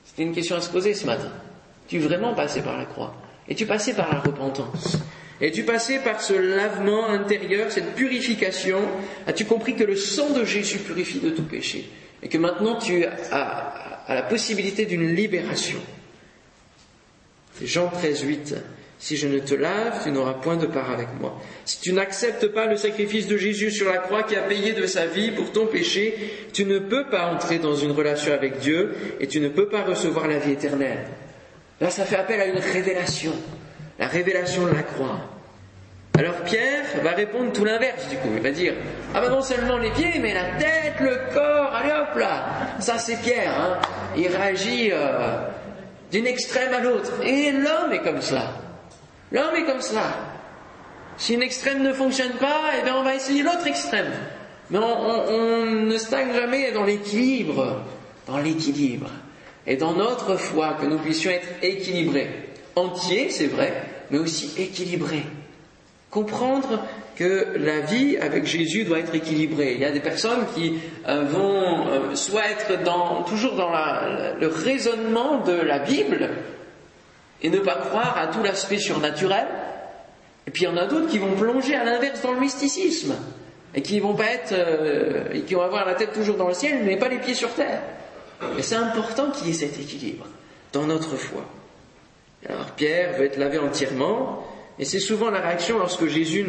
C'était 0.04 0.24
une 0.24 0.34
question 0.34 0.56
à 0.56 0.60
se 0.60 0.68
poser 0.68 0.94
ce 0.94 1.06
matin. 1.06 1.30
Tu 1.86 1.98
vraiment 1.98 2.34
passé 2.34 2.60
par 2.60 2.76
la 2.76 2.84
croix? 2.84 3.14
Et 3.48 3.54
tu 3.54 3.66
passé 3.66 3.94
par 3.94 4.12
la 4.12 4.20
repentance? 4.20 4.98
Et 5.42 5.50
tu 5.50 5.64
passé 5.64 5.98
par 5.98 6.22
ce 6.22 6.32
lavement 6.32 7.08
intérieur, 7.08 7.70
cette 7.70 7.94
purification 7.94 8.78
As-tu 9.26 9.44
compris 9.44 9.74
que 9.74 9.84
le 9.84 9.96
sang 9.96 10.30
de 10.30 10.44
Jésus 10.44 10.78
purifie 10.78 11.18
de 11.18 11.30
tout 11.30 11.42
péché 11.42 11.90
Et 12.22 12.28
que 12.28 12.38
maintenant 12.38 12.76
tu 12.76 13.04
as, 13.04 14.06
as 14.06 14.14
la 14.14 14.22
possibilité 14.22 14.86
d'une 14.86 15.14
libération 15.14 15.80
Jean 17.60 17.88
13, 17.88 18.22
8. 18.22 18.54
Si 18.98 19.16
je 19.16 19.26
ne 19.26 19.40
te 19.40 19.54
lave, 19.54 20.00
tu 20.04 20.12
n'auras 20.12 20.34
point 20.34 20.56
de 20.56 20.66
part 20.66 20.90
avec 20.92 21.08
moi. 21.20 21.36
Si 21.64 21.80
tu 21.80 21.92
n'acceptes 21.92 22.46
pas 22.46 22.66
le 22.66 22.76
sacrifice 22.76 23.26
de 23.26 23.36
Jésus 23.36 23.72
sur 23.72 23.92
la 23.92 23.98
croix 23.98 24.22
qui 24.22 24.36
a 24.36 24.42
payé 24.42 24.74
de 24.74 24.86
sa 24.86 25.06
vie 25.06 25.32
pour 25.32 25.50
ton 25.50 25.66
péché, 25.66 26.14
tu 26.52 26.64
ne 26.64 26.78
peux 26.78 27.06
pas 27.08 27.26
entrer 27.26 27.58
dans 27.58 27.74
une 27.74 27.90
relation 27.90 28.32
avec 28.32 28.60
Dieu 28.60 28.94
et 29.18 29.26
tu 29.26 29.40
ne 29.40 29.48
peux 29.48 29.68
pas 29.68 29.82
recevoir 29.82 30.28
la 30.28 30.38
vie 30.38 30.52
éternelle. 30.52 31.04
Là, 31.80 31.90
ça 31.90 32.04
fait 32.04 32.14
appel 32.14 32.40
à 32.40 32.46
une 32.46 32.58
révélation, 32.58 33.32
la 34.02 34.08
révélation 34.08 34.66
de 34.66 34.72
la 34.72 34.82
croix. 34.82 35.20
Alors 36.18 36.34
Pierre 36.42 36.86
va 37.04 37.12
répondre 37.12 37.52
tout 37.52 37.64
l'inverse 37.64 38.08
du 38.08 38.16
coup. 38.16 38.30
Il 38.34 38.42
va 38.42 38.50
dire 38.50 38.74
Ah 39.14 39.20
ben 39.20 39.30
non 39.30 39.42
seulement 39.42 39.78
les 39.78 39.92
pieds, 39.92 40.18
mais 40.20 40.34
la 40.34 40.58
tête, 40.58 40.94
le 40.98 41.32
corps, 41.32 41.72
allez 41.72 41.92
hop 41.92 42.18
là 42.18 42.46
Ça 42.80 42.98
c'est 42.98 43.20
Pierre, 43.22 43.52
hein 43.56 43.78
il 44.16 44.26
réagit 44.26 44.90
euh, 44.90 45.46
d'une 46.10 46.26
extrême 46.26 46.74
à 46.74 46.80
l'autre. 46.80 47.12
Et 47.22 47.52
l'homme 47.52 47.92
est 47.92 48.00
comme 48.00 48.20
cela. 48.20 48.48
L'homme 49.30 49.54
est 49.54 49.66
comme 49.66 49.80
cela. 49.80 50.08
Si 51.16 51.34
une 51.34 51.42
extrême 51.42 51.84
ne 51.84 51.92
fonctionne 51.92 52.32
pas, 52.32 52.72
eh 52.80 52.82
bien 52.82 52.96
on 52.96 53.04
va 53.04 53.14
essayer 53.14 53.44
l'autre 53.44 53.68
extrême. 53.68 54.10
Mais 54.70 54.78
on, 54.78 55.64
ne 55.64 55.96
stagne 55.96 56.34
jamais 56.34 56.72
dans 56.72 56.82
l'équilibre, 56.82 57.82
dans 58.26 58.38
l'équilibre. 58.38 59.10
Et 59.64 59.76
dans 59.76 59.92
notre 59.92 60.34
foi, 60.34 60.76
que 60.80 60.86
nous 60.86 60.98
puissions 60.98 61.30
être 61.30 61.46
équilibrés. 61.62 62.48
Entiers, 62.74 63.28
c'est 63.28 63.48
vrai, 63.48 63.91
mais 64.12 64.18
aussi 64.18 64.52
équilibrés. 64.58 65.24
Comprendre 66.10 66.84
que 67.16 67.54
la 67.56 67.80
vie 67.80 68.18
avec 68.18 68.44
Jésus 68.44 68.84
doit 68.84 68.98
être 68.98 69.14
équilibrée. 69.14 69.72
Il 69.74 69.80
y 69.80 69.84
a 69.84 69.90
des 69.90 70.00
personnes 70.00 70.44
qui 70.54 70.74
euh, 71.08 71.24
vont 71.24 71.88
euh, 71.88 72.14
soit 72.14 72.50
être 72.50 72.84
toujours 73.26 73.54
dans 73.54 73.70
le 73.70 74.46
raisonnement 74.46 75.38
de 75.40 75.52
la 75.52 75.78
Bible, 75.78 76.30
et 77.42 77.50
ne 77.50 77.58
pas 77.58 77.74
croire 77.74 78.16
à 78.18 78.28
tout 78.28 78.42
l'aspect 78.42 78.78
surnaturel. 78.78 79.46
Et 80.46 80.50
puis 80.50 80.62
il 80.62 80.66
y 80.66 80.68
en 80.68 80.76
a 80.76 80.86
d'autres 80.86 81.08
qui 81.08 81.18
vont 81.18 81.34
plonger 81.34 81.74
à 81.74 81.84
l'inverse 81.84 82.22
dans 82.22 82.32
le 82.32 82.40
mysticisme 82.40 83.14
et 83.74 83.82
qui 83.82 84.00
vont 84.00 84.14
pas 84.14 84.24
euh, 84.52 85.24
et 85.32 85.42
qui 85.42 85.54
avoir 85.54 85.86
la 85.86 85.94
tête 85.94 86.12
toujours 86.12 86.36
dans 86.36 86.48
le 86.48 86.54
ciel, 86.54 86.82
mais 86.84 86.96
pas 86.96 87.08
les 87.08 87.18
pieds 87.18 87.34
sur 87.34 87.50
terre. 87.54 87.82
Et 88.58 88.62
c'est 88.62 88.76
important 88.76 89.30
qu'il 89.30 89.48
y 89.48 89.50
ait 89.50 89.54
cet 89.54 89.78
équilibre 89.78 90.26
dans 90.72 90.84
notre 90.84 91.16
foi. 91.16 91.44
Alors 92.48 92.72
Pierre 92.72 93.16
veut 93.18 93.24
être 93.24 93.38
lavé 93.38 93.58
entièrement, 93.58 94.46
et 94.78 94.84
c'est 94.84 95.00
souvent 95.00 95.30
la 95.30 95.40
réaction 95.40 95.78
lorsque 95.78 96.06
Jésus 96.06 96.44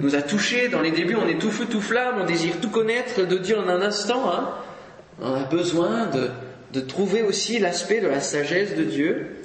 nous, 0.00 0.14
a 0.14 0.22
touchés. 0.22 0.68
Dans 0.68 0.80
les 0.80 0.90
débuts, 0.90 1.16
on 1.16 1.28
est 1.28 1.38
tout 1.38 1.50
feu, 1.50 1.66
tout 1.66 1.80
flamme, 1.82 2.16
on 2.22 2.24
désire 2.24 2.60
tout 2.60 2.70
connaître 2.70 3.26
de 3.26 3.36
Dieu 3.36 3.58
en 3.58 3.68
un 3.68 3.82
instant. 3.82 4.30
Hein. 4.30 4.54
On 5.20 5.34
a 5.34 5.44
besoin 5.44 6.06
de, 6.06 6.30
de 6.72 6.80
trouver 6.80 7.22
aussi 7.22 7.58
l'aspect 7.58 8.00
de 8.00 8.08
la 8.08 8.20
sagesse 8.20 8.74
de 8.74 8.84
Dieu. 8.84 9.36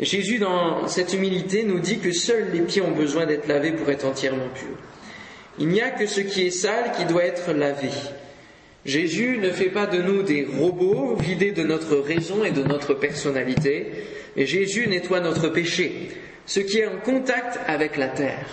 Et 0.00 0.04
Jésus, 0.04 0.38
dans 0.38 0.88
cette 0.88 1.12
humilité, 1.12 1.64
nous 1.64 1.80
dit 1.80 1.98
que 1.98 2.12
seuls 2.12 2.50
les 2.52 2.60
pieds 2.60 2.82
ont 2.82 2.92
besoin 2.92 3.26
d'être 3.26 3.46
lavés 3.46 3.72
pour 3.72 3.90
être 3.90 4.06
entièrement 4.06 4.48
purs. 4.54 4.76
Il 5.58 5.68
n'y 5.68 5.80
a 5.80 5.90
que 5.90 6.06
ce 6.06 6.20
qui 6.20 6.46
est 6.46 6.50
sale 6.50 6.92
qui 6.96 7.04
doit 7.04 7.24
être 7.24 7.52
lavé. 7.52 7.90
Jésus 8.84 9.38
ne 9.38 9.50
fait 9.50 9.70
pas 9.70 9.86
de 9.86 10.02
nous 10.02 10.22
des 10.22 10.44
robots 10.44 11.16
vidés 11.16 11.52
de 11.52 11.62
notre 11.62 11.96
raison 11.96 12.44
et 12.44 12.50
de 12.50 12.62
notre 12.62 12.92
personnalité, 12.92 13.86
mais 14.36 14.46
Jésus 14.46 14.86
nettoie 14.88 15.20
notre 15.20 15.48
péché, 15.48 16.10
ce 16.44 16.60
qui 16.60 16.78
est 16.78 16.86
en 16.86 16.98
contact 16.98 17.58
avec 17.66 17.96
la 17.96 18.08
terre. 18.08 18.46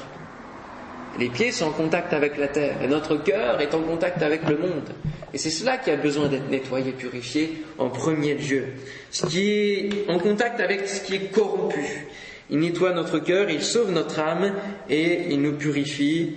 Les 1.20 1.28
pieds 1.28 1.52
sont 1.52 1.66
en 1.66 1.72
contact 1.72 2.14
avec 2.14 2.38
la 2.38 2.48
terre 2.48 2.82
et 2.82 2.88
notre 2.88 3.18
cœur 3.18 3.60
est 3.60 3.74
en 3.74 3.82
contact 3.82 4.22
avec 4.22 4.48
le 4.48 4.58
monde. 4.58 4.90
Et 5.34 5.38
c'est 5.38 5.50
cela 5.50 5.78
qui 5.78 5.92
a 5.92 5.98
besoin 5.98 6.30
d'être 6.30 6.50
nettoyé, 6.50 6.94
purifié 6.94 7.64
en 7.78 7.90
premier 7.90 8.34
lieu. 8.36 8.68
Ce 9.12 9.26
qui 9.26 9.52
est 9.52 10.10
en 10.10 10.20
contact 10.20 10.62
avec 10.62 10.88
ce 10.88 11.02
qui 11.02 11.16
est 11.16 11.32
corrompu. 11.32 12.08
Il 12.50 12.60
nettoie 12.60 12.94
notre 12.94 13.20
cœur, 13.20 13.50
il 13.50 13.62
sauve 13.62 13.92
notre 13.92 14.20
âme 14.20 14.54
et 14.90 15.26
il 15.30 15.42
nous 15.42 15.54
purifie 15.54 16.36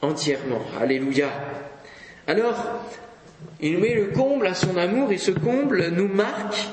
entièrement. 0.00 0.62
Alléluia. 0.80 1.28
Alors, 2.28 2.84
il 3.60 3.78
met 3.78 3.94
le 3.94 4.06
comble 4.06 4.46
à 4.46 4.54
son 4.54 4.76
amour 4.76 5.10
et 5.10 5.18
ce 5.18 5.30
comble 5.30 5.88
nous 5.88 6.08
marque 6.08 6.68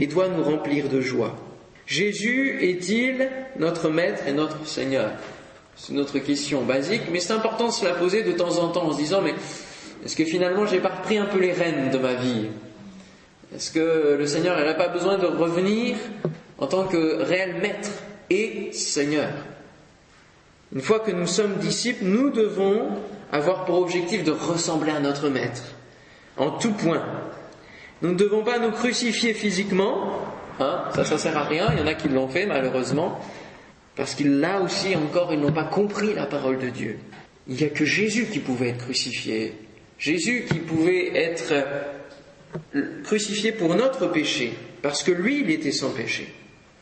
et 0.00 0.06
doit 0.06 0.28
nous 0.28 0.42
remplir 0.42 0.88
de 0.88 1.00
joie. 1.00 1.36
Jésus 1.86 2.58
est-il 2.60 3.28
notre 3.58 3.88
Maître 3.88 4.22
et 4.26 4.32
notre 4.32 4.66
Seigneur? 4.66 5.10
C'est 5.74 5.94
notre 5.94 6.18
question 6.18 6.62
basique, 6.62 7.02
mais 7.10 7.20
c'est 7.20 7.32
important 7.32 7.68
de 7.68 7.72
se 7.72 7.84
la 7.84 7.94
poser 7.94 8.22
de 8.22 8.32
temps 8.32 8.58
en 8.58 8.68
temps 8.68 8.84
en 8.84 8.92
se 8.92 8.98
disant 8.98 9.22
mais 9.22 9.34
est-ce 10.04 10.16
que 10.16 10.24
finalement 10.24 10.66
j'ai 10.66 10.80
pas 10.80 10.90
repris 10.90 11.18
un 11.18 11.24
peu 11.24 11.38
les 11.38 11.52
rênes 11.52 11.90
de 11.90 11.98
ma 11.98 12.14
vie? 12.14 12.46
Est-ce 13.54 13.70
que 13.70 14.16
le 14.18 14.26
Seigneur 14.26 14.58
n'a 14.58 14.74
pas 14.74 14.88
besoin 14.88 15.16
de 15.18 15.26
revenir 15.26 15.96
en 16.58 16.66
tant 16.66 16.84
que 16.84 17.22
réel 17.22 17.56
maître 17.62 17.90
et 18.28 18.70
Seigneur? 18.72 19.30
Une 20.74 20.82
fois 20.82 21.00
que 21.00 21.10
nous 21.10 21.26
sommes 21.26 21.54
disciples, 21.56 22.04
nous 22.04 22.30
devons 22.30 22.88
avoir 23.32 23.64
pour 23.64 23.80
objectif 23.80 24.22
de 24.24 24.32
ressembler 24.32 24.90
à 24.90 25.00
notre 25.00 25.28
maître 25.30 25.62
en 26.38 26.50
tout 26.52 26.72
point. 26.72 27.04
Nous 28.00 28.10
ne 28.10 28.16
devons 28.16 28.44
pas 28.44 28.58
nous 28.58 28.70
crucifier 28.70 29.34
physiquement, 29.34 30.20
hein, 30.60 30.84
ça 30.94 31.04
ça 31.04 31.18
sert 31.18 31.36
à 31.36 31.44
rien, 31.44 31.68
il 31.72 31.80
y 31.80 31.82
en 31.82 31.86
a 31.86 31.94
qui 31.94 32.08
l'ont 32.08 32.28
fait 32.28 32.46
malheureusement, 32.46 33.20
parce 33.96 34.14
qu'ils 34.14 34.38
là 34.38 34.60
aussi 34.60 34.94
encore 34.94 35.32
ils 35.32 35.40
n'ont 35.40 35.52
pas 35.52 35.64
compris 35.64 36.14
la 36.14 36.26
parole 36.26 36.58
de 36.58 36.68
Dieu. 36.68 36.98
Il 37.48 37.56
n'y 37.56 37.64
a 37.64 37.68
que 37.68 37.84
Jésus 37.84 38.26
qui 38.26 38.38
pouvait 38.38 38.68
être 38.68 38.84
crucifié, 38.84 39.54
Jésus 39.98 40.44
qui 40.48 40.58
pouvait 40.60 41.16
être 41.16 41.54
crucifié 43.02 43.50
pour 43.52 43.74
notre 43.74 44.06
péché, 44.06 44.52
parce 44.80 45.02
que 45.02 45.10
lui 45.10 45.40
il 45.40 45.50
était 45.50 45.72
sans 45.72 45.90
péché. 45.90 46.32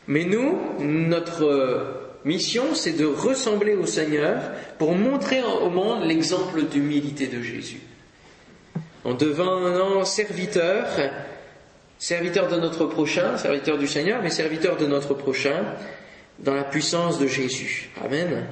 Mais 0.09 0.25
nous, 0.25 0.59
notre 0.81 2.19
mission, 2.25 2.75
c'est 2.75 2.92
de 2.92 3.07
ressembler 3.07 3.75
au 3.75 3.87
Seigneur 3.87 4.40
pour 4.79 4.95
montrer 4.95 5.42
au 5.42 5.71
monde 5.71 6.05
l'exemple 6.05 6.62
d'humilité 6.64 7.27
de 7.27 7.42
Jésus 7.42 7.81
en 9.07 9.14
devenant 9.14 10.05
serviteur, 10.05 10.85
serviteur 11.97 12.49
de 12.49 12.57
notre 12.57 12.87
prochain, 12.87 13.37
serviteur 13.37 13.79
du 13.79 13.87
Seigneur, 13.87 14.21
mais 14.21 14.31
serviteur 14.31 14.77
de 14.77 14.87
notre 14.87 15.14
prochain, 15.14 15.64
dans 16.40 16.55
la 16.55 16.64
puissance 16.64 17.21
de 17.21 17.29
Jésus. 17.29 17.88
Amen. 18.05 18.47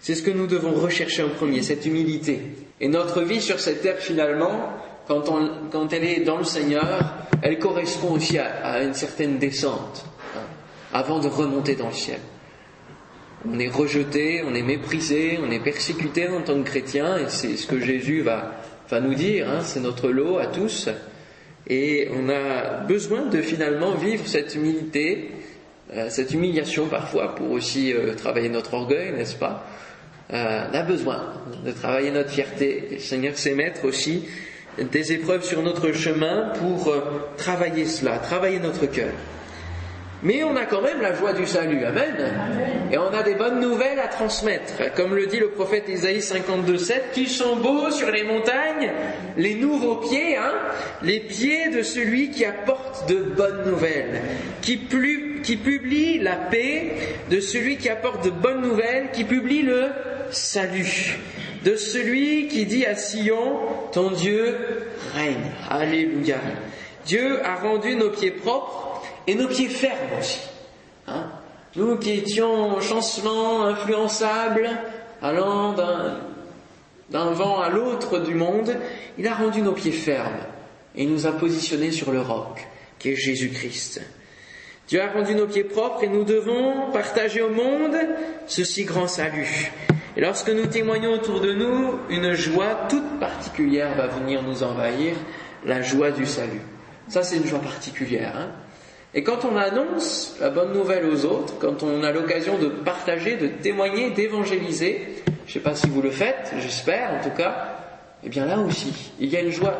C'est 0.00 0.14
ce 0.14 0.22
que 0.22 0.30
nous 0.30 0.46
devons 0.46 0.72
rechercher 0.72 1.22
en 1.22 1.28
premier, 1.28 1.60
cette 1.60 1.84
humilité. 1.84 2.40
Et 2.80 2.88
notre 2.88 3.20
vie 3.20 3.42
sur 3.42 3.60
cette 3.60 3.82
terre, 3.82 3.98
finalement, 3.98 4.70
quand, 5.06 5.92
elle 5.92 6.04
est 6.04 6.20
dans 6.20 6.38
le 6.38 6.44
Seigneur, 6.44 7.26
elle 7.42 7.58
correspond 7.58 8.12
aussi 8.12 8.38
à, 8.38 8.46
à 8.64 8.80
une 8.80 8.94
certaine 8.94 9.38
descente, 9.38 10.06
hein, 10.34 10.46
avant 10.94 11.18
de 11.18 11.28
remonter 11.28 11.76
dans 11.76 11.88
le 11.88 11.94
ciel. 11.94 12.20
On 13.46 13.58
est 13.58 13.68
rejeté, 13.68 14.42
on 14.46 14.54
est 14.54 14.62
méprisé, 14.62 15.38
on 15.42 15.50
est 15.50 15.60
persécuté 15.60 16.28
en 16.28 16.40
tant 16.40 16.54
que 16.62 16.68
chrétien, 16.68 17.18
et 17.18 17.28
c'est 17.28 17.56
ce 17.58 17.66
que 17.66 17.78
Jésus 17.78 18.22
va, 18.22 18.52
va 18.90 19.00
nous 19.00 19.14
dire, 19.14 19.48
hein, 19.48 19.60
c'est 19.62 19.80
notre 19.80 20.10
lot 20.10 20.38
à 20.38 20.46
tous, 20.46 20.88
et 21.68 22.08
on 22.12 22.28
a 22.28 22.78
besoin 22.84 23.26
de 23.26 23.40
finalement 23.40 23.94
vivre 23.94 24.26
cette 24.26 24.54
humilité, 24.54 25.30
euh, 25.94 26.06
cette 26.08 26.32
humiliation 26.32 26.86
parfois 26.86 27.34
pour 27.34 27.50
aussi 27.52 27.92
euh, 27.92 28.14
travailler 28.14 28.48
notre 28.48 28.74
orgueil, 28.74 29.12
n'est-ce 29.12 29.36
pas? 29.36 29.66
Euh, 30.32 30.66
On 30.72 30.74
a 30.74 30.82
besoin 30.82 31.34
de 31.64 31.70
travailler 31.72 32.10
notre 32.10 32.30
fierté. 32.30 32.88
Le 32.92 32.98
Seigneur 32.98 33.36
sait 33.36 33.54
mettre 33.54 33.84
aussi 33.84 34.26
des 34.78 35.12
épreuves 35.12 35.44
sur 35.44 35.62
notre 35.62 35.92
chemin 35.92 36.52
pour 36.60 36.94
travailler 37.36 37.86
cela, 37.86 38.18
travailler 38.18 38.60
notre 38.60 38.86
cœur. 38.86 39.12
Mais 40.22 40.44
on 40.44 40.54
a 40.54 40.66
quand 40.66 40.82
même 40.82 41.00
la 41.00 41.14
joie 41.14 41.32
du 41.32 41.46
salut, 41.46 41.82
amen. 41.84 42.14
Et 42.92 42.98
on 42.98 43.12
a 43.12 43.22
des 43.22 43.34
bonnes 43.34 43.58
nouvelles 43.60 43.98
à 43.98 44.08
transmettre. 44.08 44.92
Comme 44.94 45.14
le 45.14 45.26
dit 45.26 45.38
le 45.38 45.50
prophète 45.50 45.88
Isaïe 45.88 46.18
52.7, 46.18 47.12
qui 47.14 47.26
sont 47.26 47.56
beaux 47.56 47.90
sur 47.90 48.10
les 48.10 48.24
montagnes, 48.24 48.90
les 49.38 49.54
nouveaux 49.54 49.96
pieds, 49.96 50.36
hein, 50.36 50.52
les 51.02 51.20
pieds 51.20 51.70
de 51.70 51.82
celui 51.82 52.30
qui 52.30 52.44
apporte 52.44 53.08
de 53.08 53.16
bonnes 53.16 53.64
nouvelles, 53.64 54.20
qui, 54.60 54.80
qui 55.42 55.56
publie 55.56 56.18
la 56.18 56.36
paix, 56.36 56.92
de 57.30 57.40
celui 57.40 57.78
qui 57.78 57.88
apporte 57.88 58.22
de 58.22 58.30
bonnes 58.30 58.60
nouvelles, 58.60 59.10
qui 59.12 59.24
publie 59.24 59.62
le 59.62 59.86
salut, 60.30 61.18
de 61.64 61.76
celui 61.76 62.48
qui 62.48 62.66
dit 62.66 62.84
à 62.84 62.94
Sion, 62.94 63.58
ton 63.92 64.10
Dieu 64.10 64.54
règne. 65.14 65.50
Alléluia. 65.70 66.36
Dieu 67.06 67.38
a 67.42 67.56
rendu 67.56 67.96
nos 67.96 68.10
pieds 68.10 68.30
propres 68.30 68.89
et 69.30 69.36
nos 69.36 69.46
pieds 69.46 69.68
fermes 69.68 70.18
aussi. 70.18 70.40
Hein. 71.06 71.30
Nous 71.76 71.96
qui 71.98 72.10
étions 72.10 72.80
chancelants, 72.80 73.62
influençables, 73.62 74.68
allant 75.22 75.72
d'un 75.72 77.30
vent 77.30 77.60
à 77.60 77.68
l'autre 77.68 78.18
du 78.18 78.34
monde, 78.34 78.76
il 79.18 79.28
a 79.28 79.34
rendu 79.34 79.62
nos 79.62 79.70
pieds 79.70 79.92
fermes 79.92 80.40
et 80.96 81.06
nous 81.06 81.28
a 81.28 81.32
positionnés 81.32 81.92
sur 81.92 82.10
le 82.10 82.20
roc, 82.20 82.66
qui 82.98 83.10
est 83.10 83.14
Jésus-Christ. 83.14 84.00
Dieu 84.88 85.00
a 85.00 85.12
rendu 85.12 85.36
nos 85.36 85.46
pieds 85.46 85.62
propres 85.62 86.02
et 86.02 86.08
nous 86.08 86.24
devons 86.24 86.90
partager 86.90 87.40
au 87.40 87.50
monde 87.50 87.96
ce 88.48 88.64
si 88.64 88.82
grand 88.82 89.06
salut. 89.06 89.70
Et 90.16 90.22
lorsque 90.22 90.50
nous 90.50 90.66
témoignons 90.66 91.12
autour 91.12 91.40
de 91.40 91.52
nous, 91.52 92.00
une 92.08 92.32
joie 92.32 92.88
toute 92.88 93.20
particulière 93.20 93.94
va 93.94 94.08
venir 94.08 94.42
nous 94.42 94.64
envahir, 94.64 95.14
la 95.64 95.82
joie 95.82 96.10
du 96.10 96.26
salut. 96.26 96.62
Ça, 97.06 97.22
c'est 97.22 97.36
une 97.36 97.46
joie 97.46 97.60
particulière. 97.60 98.34
Hein 98.36 98.50
et 99.12 99.24
quand 99.24 99.44
on 99.44 99.56
annonce 99.56 100.36
la 100.40 100.50
bonne 100.50 100.72
nouvelle 100.72 101.04
aux 101.06 101.24
autres, 101.24 101.58
quand 101.58 101.82
on 101.82 102.04
a 102.04 102.12
l'occasion 102.12 102.58
de 102.58 102.68
partager, 102.68 103.36
de 103.36 103.48
témoigner, 103.48 104.10
d'évangéliser, 104.10 105.22
je 105.46 105.50
ne 105.50 105.52
sais 105.52 105.60
pas 105.60 105.74
si 105.74 105.88
vous 105.88 106.00
le 106.00 106.10
faites, 106.10 106.52
j'espère 106.60 107.14
en 107.14 107.22
tout 107.22 107.34
cas, 107.36 107.76
eh 108.22 108.28
bien 108.28 108.46
là 108.46 108.58
aussi, 108.58 108.92
il 109.18 109.28
y 109.28 109.36
a 109.36 109.40
une 109.40 109.50
joie 109.50 109.76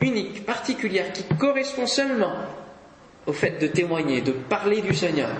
unique, 0.00 0.46
particulière, 0.46 1.12
qui 1.12 1.24
correspond 1.36 1.86
seulement 1.86 2.32
au 3.26 3.32
fait 3.32 3.60
de 3.60 3.66
témoigner, 3.66 4.20
de 4.20 4.32
parler 4.32 4.80
du 4.82 4.94
Seigneur. 4.94 5.30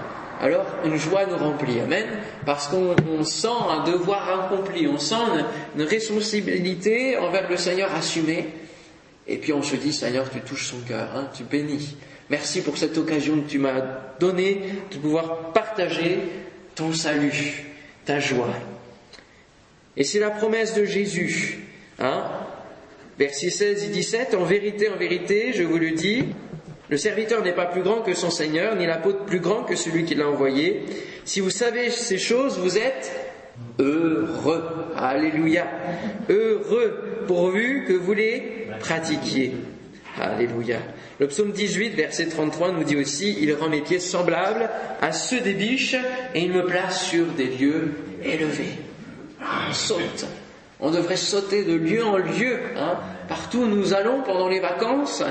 Alors 0.41 0.67
une 0.85 0.97
joie 0.97 1.27
nous 1.27 1.37
remplit, 1.37 1.81
amen, 1.81 2.07
parce 2.47 2.67
qu'on 2.67 3.25
sent 3.25 3.49
un 3.69 3.85
devoir 3.85 4.47
accompli, 4.47 4.89
on 4.89 4.99
sent 4.99 5.15
une, 5.77 5.85
responsabilité 5.85 7.17
envers 7.19 7.49
le 7.49 7.57
Seigneur 7.57 7.95
assumée, 7.95 8.49
et 9.29 9.37
puis 9.37 9.53
on 9.53 9.63
se 9.63 9.77
dit, 9.77 9.93
Seigneur, 9.93 10.29
tu 10.31 10.41
touches 10.41 10.69
son 10.69 10.81
cœur, 10.81 11.11
hein, 11.15 11.29
tu 11.33 11.45
bénis. 11.45 11.97
Merci 12.31 12.63
pour 12.63 12.79
cette 12.79 12.97
occasion 12.97 13.41
que 13.41 13.49
tu 13.49 13.59
m'as 13.59 13.83
donnée 14.21 14.63
de 14.93 14.97
pouvoir 14.99 15.53
partager 15.53 16.21
ton 16.77 16.93
salut, 16.93 17.65
ta 18.05 18.21
joie. 18.21 18.55
Et 19.97 20.05
c'est 20.05 20.21
la 20.21 20.31
promesse 20.31 20.75
de 20.75 20.85
Jésus. 20.85 21.59
Hein 21.99 22.25
Versets 23.19 23.51
16 23.51 23.85
et 23.85 23.89
17, 23.89 24.35
en 24.35 24.45
vérité, 24.45 24.89
en 24.89 24.97
vérité, 24.97 25.53
je 25.53 25.63
vous 25.63 25.77
le 25.77 25.91
dis, 25.91 26.25
le 26.89 26.97
serviteur 26.97 27.43
n'est 27.43 27.55
pas 27.55 27.67
plus 27.67 27.83
grand 27.83 28.01
que 28.01 28.15
son 28.15 28.31
Seigneur, 28.31 28.77
ni 28.77 28.87
l'apôtre 28.87 29.25
plus 29.27 29.41
grand 29.41 29.65
que 29.65 29.77
celui 29.77 30.05
qui 30.05 30.15
l'a 30.15 30.29
envoyé. 30.29 30.85
Si 31.25 31.41
vous 31.41 31.51
savez 31.51 31.91
ces 31.91 32.17
choses, 32.17 32.59
vous 32.59 32.79
êtes 32.79 33.13
heureux. 33.79 34.65
Alléluia. 34.97 35.67
Heureux 36.29 37.25
pourvu 37.27 37.85
que 37.87 37.93
vous 37.93 38.15
les 38.15 38.69
pratiquiez. 38.81 39.53
Alléluia. 40.19 40.79
Le 41.21 41.27
psaume 41.27 41.53
18, 41.53 41.91
verset 41.91 42.29
33 42.29 42.73
nous 42.73 42.83
dit 42.83 42.97
aussi, 42.97 43.37
Il 43.43 43.53
rend 43.53 43.69
mes 43.69 43.83
pieds 43.83 44.01
semblables 44.01 44.71
à 45.03 45.13
ceux 45.13 45.41
des 45.41 45.53
biches 45.53 45.95
et 46.35 46.41
il 46.41 46.51
me 46.51 46.65
place 46.65 47.05
sur 47.05 47.27
des 47.27 47.45
lieux 47.45 47.93
élevés. 48.25 48.73
on 49.39 49.73
saute. 49.75 50.25
On 50.81 50.91
devrait 50.91 51.19
sauter 51.19 51.63
de 51.65 51.75
lieu 51.75 52.03
en 52.03 52.17
lieu. 52.17 52.61
Hein. 52.75 52.95
Partout 53.29 53.59
où 53.59 53.67
nous 53.67 53.93
allons 53.93 54.23
pendant 54.23 54.49
les 54.49 54.61
vacances, 54.61 55.23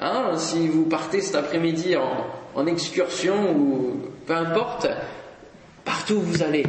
hein, 0.00 0.30
si 0.38 0.66
vous 0.66 0.86
partez 0.86 1.20
cet 1.20 1.34
après-midi 1.34 1.94
en, 1.94 2.66
excursion 2.66 3.54
ou 3.54 4.00
peu 4.26 4.34
importe, 4.34 4.86
partout 5.84 6.14
où 6.14 6.20
vous 6.20 6.42
allez, 6.42 6.64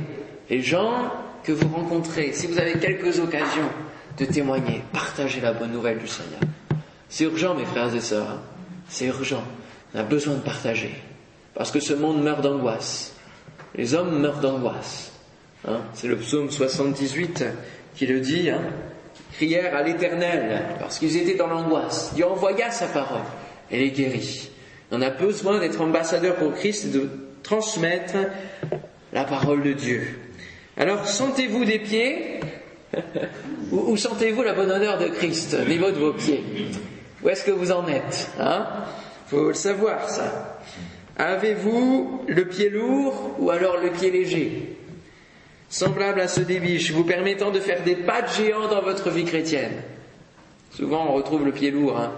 les 0.49 0.61
gens 0.61 1.13
que 1.45 1.53
vous 1.53 1.69
rencontrez, 1.73 2.33
si 2.33 2.47
vous 2.47 2.59
avez 2.59 2.73
quelques 2.73 3.19
occasions 3.19 3.69
de 4.17 4.25
témoigner, 4.25 4.81
partagez 4.91 5.39
la 5.39 5.53
bonne 5.53 5.71
nouvelle 5.71 5.99
du 5.99 6.07
Seigneur. 6.09 6.41
C'est 7.07 7.23
urgent, 7.23 7.55
mes 7.55 7.63
frères 7.63 7.95
et 7.95 8.01
sœurs. 8.01 8.41
C'est 8.87 9.05
urgent. 9.05 9.43
On 9.93 9.99
a 9.99 10.03
besoin 10.03 10.35
de 10.35 10.41
partager. 10.41 10.93
Parce 11.53 11.71
que 11.71 11.79
ce 11.79 11.93
monde 11.93 12.21
meurt 12.21 12.41
d'angoisse. 12.41 13.13
Les 13.75 13.93
hommes 13.93 14.19
meurent 14.19 14.39
d'angoisse. 14.39 15.11
Hein. 15.67 15.81
C'est 15.93 16.07
le 16.07 16.17
psaume 16.17 16.51
78 16.51 17.45
qui 17.95 18.05
le 18.05 18.19
dit. 18.19 18.49
Hein. 18.49 18.61
Crièrent 19.33 19.75
à 19.75 19.83
l'éternel 19.83 20.63
parce 20.79 20.99
qu'ils 20.99 21.17
étaient 21.17 21.35
dans 21.35 21.47
l'angoisse. 21.47 22.13
Dieu 22.13 22.25
envoya 22.25 22.71
sa 22.71 22.87
parole. 22.87 23.23
Elle 23.71 23.81
est 23.81 23.91
guérie. 23.91 24.49
On 24.91 25.01
a 25.01 25.09
besoin 25.09 25.59
d'être 25.59 25.81
ambassadeur 25.81 26.35
pour 26.35 26.53
Christ 26.53 26.85
et 26.85 26.89
de 26.89 27.09
transmettre 27.43 28.15
la 29.13 29.23
parole 29.23 29.63
de 29.63 29.73
Dieu. 29.73 30.07
Alors, 30.77 31.07
sentez-vous 31.07 31.65
des 31.65 31.79
pieds? 31.79 32.39
Ou, 33.71 33.97
sentez-vous 33.97 34.43
la 34.43 34.53
bonne 34.53 34.71
honneur 34.71 34.97
de 34.99 35.07
Christ 35.07 35.55
au 35.59 35.67
niveau 35.67 35.91
de 35.91 35.97
vos 35.97 36.13
pieds? 36.13 36.43
Où 37.25 37.29
est-ce 37.29 37.43
que 37.43 37.51
vous 37.51 37.71
en 37.71 37.87
êtes 37.87 38.29
Hein? 38.39 38.67
Faut 39.27 39.47
le 39.47 39.53
savoir 39.55 40.07
ça. 40.07 40.59
Avez-vous 41.17 42.21
le 42.27 42.45
pied 42.47 42.69
lourd 42.69 43.35
ou 43.39 43.49
alors 43.49 43.77
le 43.81 43.89
pied 43.89 44.11
léger? 44.11 44.77
Semblable 45.67 46.21
à 46.21 46.27
ce 46.27 46.41
des 46.41 46.59
biches, 46.59 46.91
vous 46.91 47.03
permettant 47.03 47.49
de 47.49 47.59
faire 47.59 47.81
des 47.83 47.95
pas 47.95 48.21
de 48.21 48.27
géant 48.27 48.67
dans 48.67 48.81
votre 48.81 49.09
vie 49.09 49.25
chrétienne. 49.25 49.81
Souvent 50.69 51.07
on 51.09 51.13
retrouve 51.13 51.43
le 51.43 51.51
pied 51.51 51.71
lourd, 51.71 51.97
hein, 51.97 52.11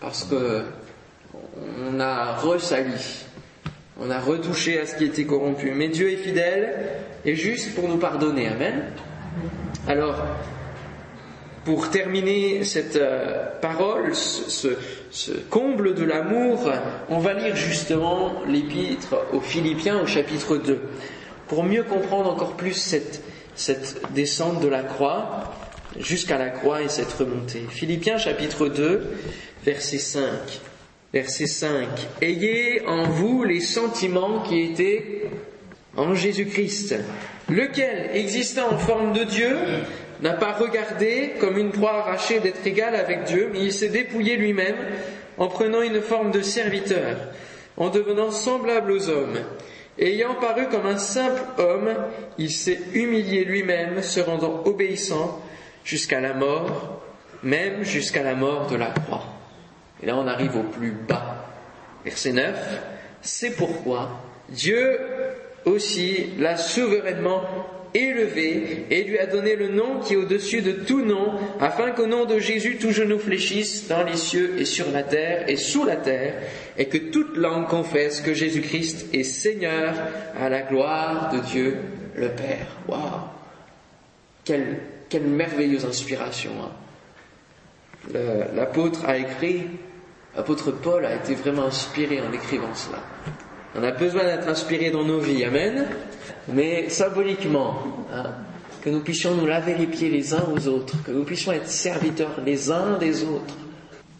parce 0.00 0.24
que 0.24 0.62
on 1.34 1.98
a 1.98 2.36
ressali, 2.36 3.24
on 4.00 4.10
a 4.10 4.20
retouché 4.20 4.78
à 4.78 4.86
ce 4.86 4.94
qui 4.94 5.04
était 5.04 5.24
corrompu. 5.24 5.72
Mais 5.72 5.88
Dieu 5.88 6.12
est 6.12 6.16
fidèle 6.16 6.90
et 7.24 7.34
juste 7.34 7.74
pour 7.74 7.88
nous 7.88 7.98
pardonner. 7.98 8.48
Amen. 8.48 8.84
Alors, 9.88 10.14
pour 11.64 11.90
terminer 11.90 12.64
cette 12.64 12.96
euh, 12.96 13.46
parole, 13.60 14.14
ce, 14.14 14.68
comble 15.50 15.94
de 15.94 16.04
l'amour, 16.04 16.70
on 17.08 17.18
va 17.18 17.34
lire 17.34 17.54
justement 17.54 18.42
l'épître 18.48 19.16
aux 19.32 19.40
Philippiens 19.40 20.00
au 20.00 20.06
chapitre 20.06 20.56
2, 20.56 20.80
pour 21.48 21.64
mieux 21.64 21.84
comprendre 21.84 22.30
encore 22.30 22.56
plus 22.56 22.74
cette, 22.74 23.22
cette 23.54 24.00
descente 24.14 24.60
de 24.60 24.68
la 24.68 24.82
croix 24.82 25.54
jusqu'à 25.98 26.38
la 26.38 26.50
croix 26.50 26.82
et 26.82 26.88
cette 26.88 27.12
remontée. 27.12 27.64
Philippiens 27.68 28.18
chapitre 28.18 28.68
2, 28.68 29.02
verset 29.64 29.98
5. 29.98 30.22
Verset 31.12 31.46
5. 31.46 31.86
Ayez 32.22 32.86
en 32.86 33.04
vous 33.04 33.44
les 33.44 33.60
sentiments 33.60 34.40
qui 34.40 34.62
étaient 34.62 35.24
en 35.96 36.14
Jésus-Christ, 36.14 36.94
lequel, 37.50 38.10
existant 38.14 38.72
en 38.72 38.78
forme 38.78 39.12
de 39.12 39.24
Dieu, 39.24 39.56
n'a 40.22 40.34
pas 40.34 40.52
regardé 40.52 41.32
comme 41.40 41.58
une 41.58 41.72
proie 41.72 41.98
arrachée 41.98 42.38
d'être 42.40 42.64
égal 42.66 42.94
avec 42.94 43.24
Dieu, 43.24 43.50
mais 43.52 43.60
il 43.60 43.72
s'est 43.72 43.88
dépouillé 43.88 44.36
lui-même 44.36 44.76
en 45.36 45.48
prenant 45.48 45.82
une 45.82 46.00
forme 46.00 46.30
de 46.30 46.40
serviteur, 46.40 47.16
en 47.76 47.90
devenant 47.90 48.30
semblable 48.30 48.92
aux 48.92 49.08
hommes. 49.08 49.40
Ayant 49.98 50.36
paru 50.36 50.68
comme 50.70 50.86
un 50.86 50.96
simple 50.96 51.42
homme, 51.58 51.94
il 52.38 52.50
s'est 52.50 52.80
humilié 52.94 53.44
lui-même, 53.44 54.00
se 54.02 54.20
rendant 54.20 54.62
obéissant 54.64 55.42
jusqu'à 55.84 56.20
la 56.20 56.34
mort, 56.34 57.02
même 57.42 57.82
jusqu'à 57.82 58.22
la 58.22 58.34
mort 58.34 58.68
de 58.68 58.76
la 58.76 58.86
croix. 58.86 59.24
Et 60.02 60.06
là 60.06 60.16
on 60.16 60.26
arrive 60.26 60.56
au 60.56 60.62
plus 60.62 60.92
bas. 60.92 61.46
Verset 62.04 62.32
9. 62.32 62.54
C'est 63.20 63.56
pourquoi 63.56 64.22
Dieu 64.48 64.98
aussi 65.64 66.30
l'a 66.38 66.56
souverainement 66.56 67.42
élevé 67.94 68.86
et 68.90 69.04
lui 69.04 69.18
a 69.18 69.26
donné 69.26 69.56
le 69.56 69.68
nom 69.68 70.00
qui 70.00 70.14
est 70.14 70.16
au-dessus 70.16 70.62
de 70.62 70.72
tout 70.72 71.04
nom, 71.04 71.34
afin 71.60 71.90
qu'au 71.90 72.06
nom 72.06 72.24
de 72.24 72.38
Jésus 72.38 72.78
tout 72.78 72.90
genou 72.90 73.18
fléchisse 73.18 73.88
dans 73.88 74.02
les 74.02 74.16
cieux 74.16 74.54
et 74.58 74.64
sur 74.64 74.90
la 74.90 75.02
terre 75.02 75.48
et 75.48 75.56
sous 75.56 75.84
la 75.84 75.96
terre, 75.96 76.34
et 76.78 76.86
que 76.86 76.98
toute 76.98 77.36
langue 77.36 77.68
confesse 77.68 78.20
que 78.20 78.34
Jésus-Christ 78.34 79.14
est 79.14 79.24
Seigneur 79.24 79.94
à 80.38 80.48
la 80.48 80.62
gloire 80.62 81.32
de 81.32 81.40
Dieu 81.40 81.76
le 82.16 82.28
Père. 82.28 82.66
Waouh 82.88 83.00
quelle, 84.44 84.80
quelle, 85.08 85.22
merveilleuse 85.22 85.84
inspiration 85.84 86.50
hein. 86.62 86.70
L'apôtre 88.54 89.04
a 89.06 89.16
écrit, 89.16 89.62
l'apôtre 90.36 90.72
Paul 90.72 91.06
a 91.06 91.14
été 91.14 91.34
vraiment 91.34 91.66
inspiré 91.66 92.20
en 92.20 92.32
écrivant 92.32 92.74
cela. 92.74 92.98
On 93.74 93.82
a 93.82 93.90
besoin 93.90 94.24
d'être 94.24 94.48
inspiré 94.48 94.90
dans 94.90 95.04
nos 95.04 95.18
vies, 95.18 95.44
Amen 95.44 95.86
mais 96.48 96.88
symboliquement, 96.88 97.82
hein, 98.12 98.30
que 98.82 98.90
nous 98.90 99.00
puissions 99.00 99.34
nous 99.34 99.46
laver 99.46 99.74
les 99.74 99.86
pieds 99.86 100.10
les 100.10 100.34
uns 100.34 100.44
aux 100.54 100.66
autres, 100.68 100.94
que 101.04 101.12
nous 101.12 101.24
puissions 101.24 101.52
être 101.52 101.68
serviteurs 101.68 102.40
les 102.44 102.70
uns 102.70 102.98
des 102.98 103.22
autres. 103.22 103.54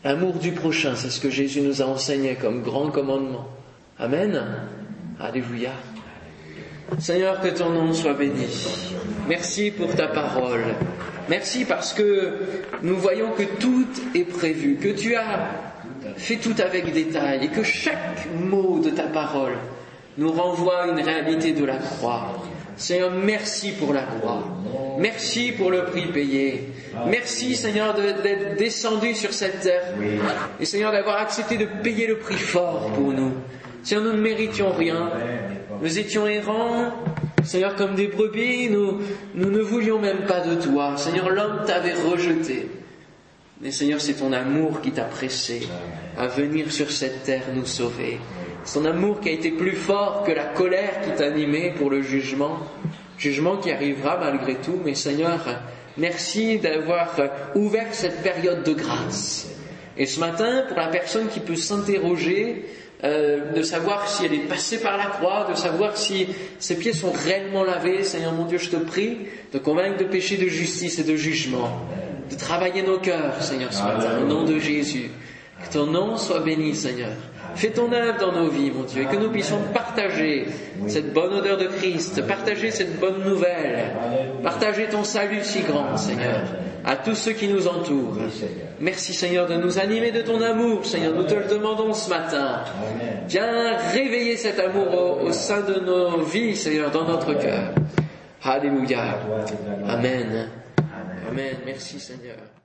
L'amour 0.05 0.35
du 0.35 0.53
prochain, 0.53 0.95
c'est 0.97 1.11
ce 1.11 1.21
que 1.21 1.31
Jésus 1.31 1.61
nous 1.61 1.83
a 1.83 1.87
enseigné 1.87 2.35
comme 2.35 2.63
grand 2.63 2.91
commandement. 2.91 3.49
Amen. 3.99 4.41
Alléluia. 5.21 5.71
Seigneur, 6.99 7.41
que 7.41 7.49
ton 7.49 7.71
nom 7.71 7.93
soit 7.93 8.15
béni. 8.15 8.47
Merci 9.29 9.71
pour 9.71 9.95
ta 9.95 10.09
parole. 10.09 10.65
Merci 11.29 11.65
parce 11.65 11.93
que 11.93 12.33
nous 12.83 12.97
voyons 12.97 13.31
que 13.31 13.45
tout 13.61 13.87
est 14.15 14.25
prévu, 14.25 14.77
que 14.77 14.89
tu 14.89 15.15
as 15.15 15.72
fait 16.17 16.37
tout 16.37 16.55
avec 16.63 16.93
détail 16.93 17.45
et 17.45 17.49
que 17.49 17.63
chaque 17.63 18.27
mot 18.35 18.79
de 18.79 18.91
ta 18.91 19.05
parole 19.05 19.55
nous 20.19 20.31
renvoie 20.33 20.83
à 20.83 20.87
une 20.89 21.01
réalité 21.01 21.53
de 21.53 21.65
la 21.65 21.77
croix. 21.77 22.43
Seigneur, 22.77 23.11
merci 23.11 23.73
pour 23.73 23.93
la 23.93 24.03
croix. 24.03 24.45
Merci 24.99 25.53
pour 25.53 25.71
le 25.71 25.85
prix 25.85 26.07
payé. 26.07 26.69
Merci, 27.07 27.55
Seigneur, 27.55 27.95
d'être 27.95 28.57
descendu 28.57 29.15
sur 29.15 29.33
cette 29.33 29.61
terre. 29.61 29.95
Et 30.61 30.65
Seigneur, 30.65 30.93
d'avoir 30.93 31.17
accepté 31.21 31.57
de 31.57 31.67
payer 31.83 32.07
le 32.07 32.19
prix 32.19 32.37
fort 32.37 32.91
pour 32.95 33.13
nous. 33.13 33.33
Seigneur, 33.83 34.05
nous 34.05 34.13
ne 34.13 34.23
méritions 34.23 34.73
rien. 34.73 35.11
Nous 35.81 35.99
étions 35.99 36.27
errants. 36.27 36.93
Seigneur, 37.45 37.75
comme 37.75 37.95
des 37.95 38.07
brebis, 38.07 38.69
nous, 38.71 39.01
nous 39.35 39.51
ne 39.51 39.61
voulions 39.61 39.99
même 39.99 40.27
pas 40.27 40.41
de 40.41 40.55
toi. 40.55 40.97
Seigneur, 40.97 41.29
l'homme 41.31 41.63
t'avait 41.67 41.95
rejeté. 41.95 42.69
Mais 43.63 43.71
Seigneur, 43.71 44.01
c'est 44.01 44.15
ton 44.15 44.33
amour 44.33 44.81
qui 44.81 44.91
t'a 44.91 45.05
pressé 45.05 45.69
à 46.19 46.27
venir 46.27 46.73
sur 46.73 46.91
cette 46.91 47.23
terre 47.23 47.45
nous 47.55 47.65
sauver. 47.65 48.19
Son 48.65 48.85
amour 48.85 49.21
qui 49.21 49.29
a 49.29 49.33
été 49.33 49.53
plus 49.53 49.77
fort 49.77 50.25
que 50.27 50.33
la 50.33 50.47
colère 50.47 51.01
qui 51.05 51.13
t'animait 51.17 51.73
pour 51.79 51.89
le 51.89 52.03
jugement. 52.03 52.59
Jugement 53.17 53.59
qui 53.59 53.71
arrivera 53.71 54.19
malgré 54.19 54.57
tout, 54.57 54.81
mais 54.85 54.97
Seigneur, 54.97 55.39
merci 55.97 56.59
d'avoir 56.59 57.15
ouvert 57.55 57.87
cette 57.95 58.21
période 58.25 58.65
de 58.65 58.73
grâce. 58.73 59.49
Et 59.97 60.07
ce 60.07 60.19
matin, 60.19 60.65
pour 60.67 60.77
la 60.77 60.89
personne 60.89 61.29
qui 61.29 61.39
peut 61.39 61.55
s'interroger, 61.55 62.65
euh, 63.05 63.53
de 63.53 63.63
savoir 63.63 64.09
si 64.09 64.25
elle 64.25 64.35
est 64.35 64.49
passée 64.49 64.81
par 64.81 64.97
la 64.97 65.07
croix, 65.07 65.47
de 65.49 65.55
savoir 65.57 65.97
si 65.97 66.27
ses 66.59 66.77
pieds 66.77 66.95
sont 66.95 67.13
réellement 67.13 67.63
lavés, 67.63 68.03
Seigneur 68.03 68.33
mon 68.33 68.45
Dieu, 68.45 68.59
je 68.59 68.71
te 68.71 68.77
prie 68.77 69.19
de 69.53 69.59
convaincre 69.59 69.99
de 69.99 70.05
péché, 70.05 70.37
de 70.37 70.49
justice 70.49 70.99
et 70.99 71.05
de 71.05 71.15
jugement, 71.15 71.81
de 72.33 72.39
travailler 72.39 72.83
nos 72.83 72.99
cœurs, 72.99 73.41
Seigneur, 73.41 73.73
ce 73.73 73.83
matin, 73.83 74.19
au 74.23 74.27
nom 74.27 74.45
de 74.45 74.59
Jésus. 74.59 75.11
Que 75.63 75.73
ton 75.73 75.87
nom 75.87 76.17
soit 76.17 76.41
béni, 76.41 76.75
Seigneur. 76.75 77.13
Fais 77.55 77.71
ton 77.71 77.93
œuvre 77.93 78.19
dans 78.19 78.33
nos 78.33 78.49
vies, 78.49 78.71
mon 78.71 78.85
Dieu, 78.85 79.03
et 79.03 79.05
que 79.05 79.17
nous 79.17 79.31
puissions 79.31 79.59
partager 79.75 80.47
cette 80.89 81.13
bonne 81.13 81.35
odeur 81.35 81.59
de 81.59 81.67
Christ, 81.67 82.27
partager 82.27 82.71
cette 82.71 82.99
bonne 82.99 83.23
nouvelle, 83.23 83.93
partager 84.43 84.87
ton 84.87 85.05
salut 85.05 85.43
si 85.43 85.61
grand, 85.61 85.97
Seigneur, 85.97 86.41
à 86.85 86.97
tous 86.97 87.15
ceux 87.15 87.33
qui 87.33 87.49
nous 87.49 87.69
entourent. 87.69 88.17
Merci, 88.81 89.13
Seigneur, 89.13 89.47
de 89.47 89.55
nous 89.55 89.79
animer 89.79 90.11
de 90.13 90.23
ton 90.23 90.41
amour, 90.41 90.87
Seigneur. 90.87 91.15
Nous 91.15 91.25
te 91.25 91.35
le 91.35 91.45
demandons 91.45 91.93
ce 91.93 92.09
matin. 92.09 92.61
Viens 93.29 93.77
réveiller 93.93 94.37
cet 94.37 94.59
amour 94.59 95.23
au, 95.23 95.33
sein 95.33 95.61
de 95.61 95.79
nos 95.79 96.23
vies, 96.23 96.57
Seigneur, 96.57 96.91
dans 96.91 97.05
notre 97.05 97.35
cœur. 97.35 97.73
Alléluia. 98.43 99.19
Amen. 99.87 100.49
Amen. 101.33 101.57
Merci, 101.65 101.99
Seigneur. 101.99 102.53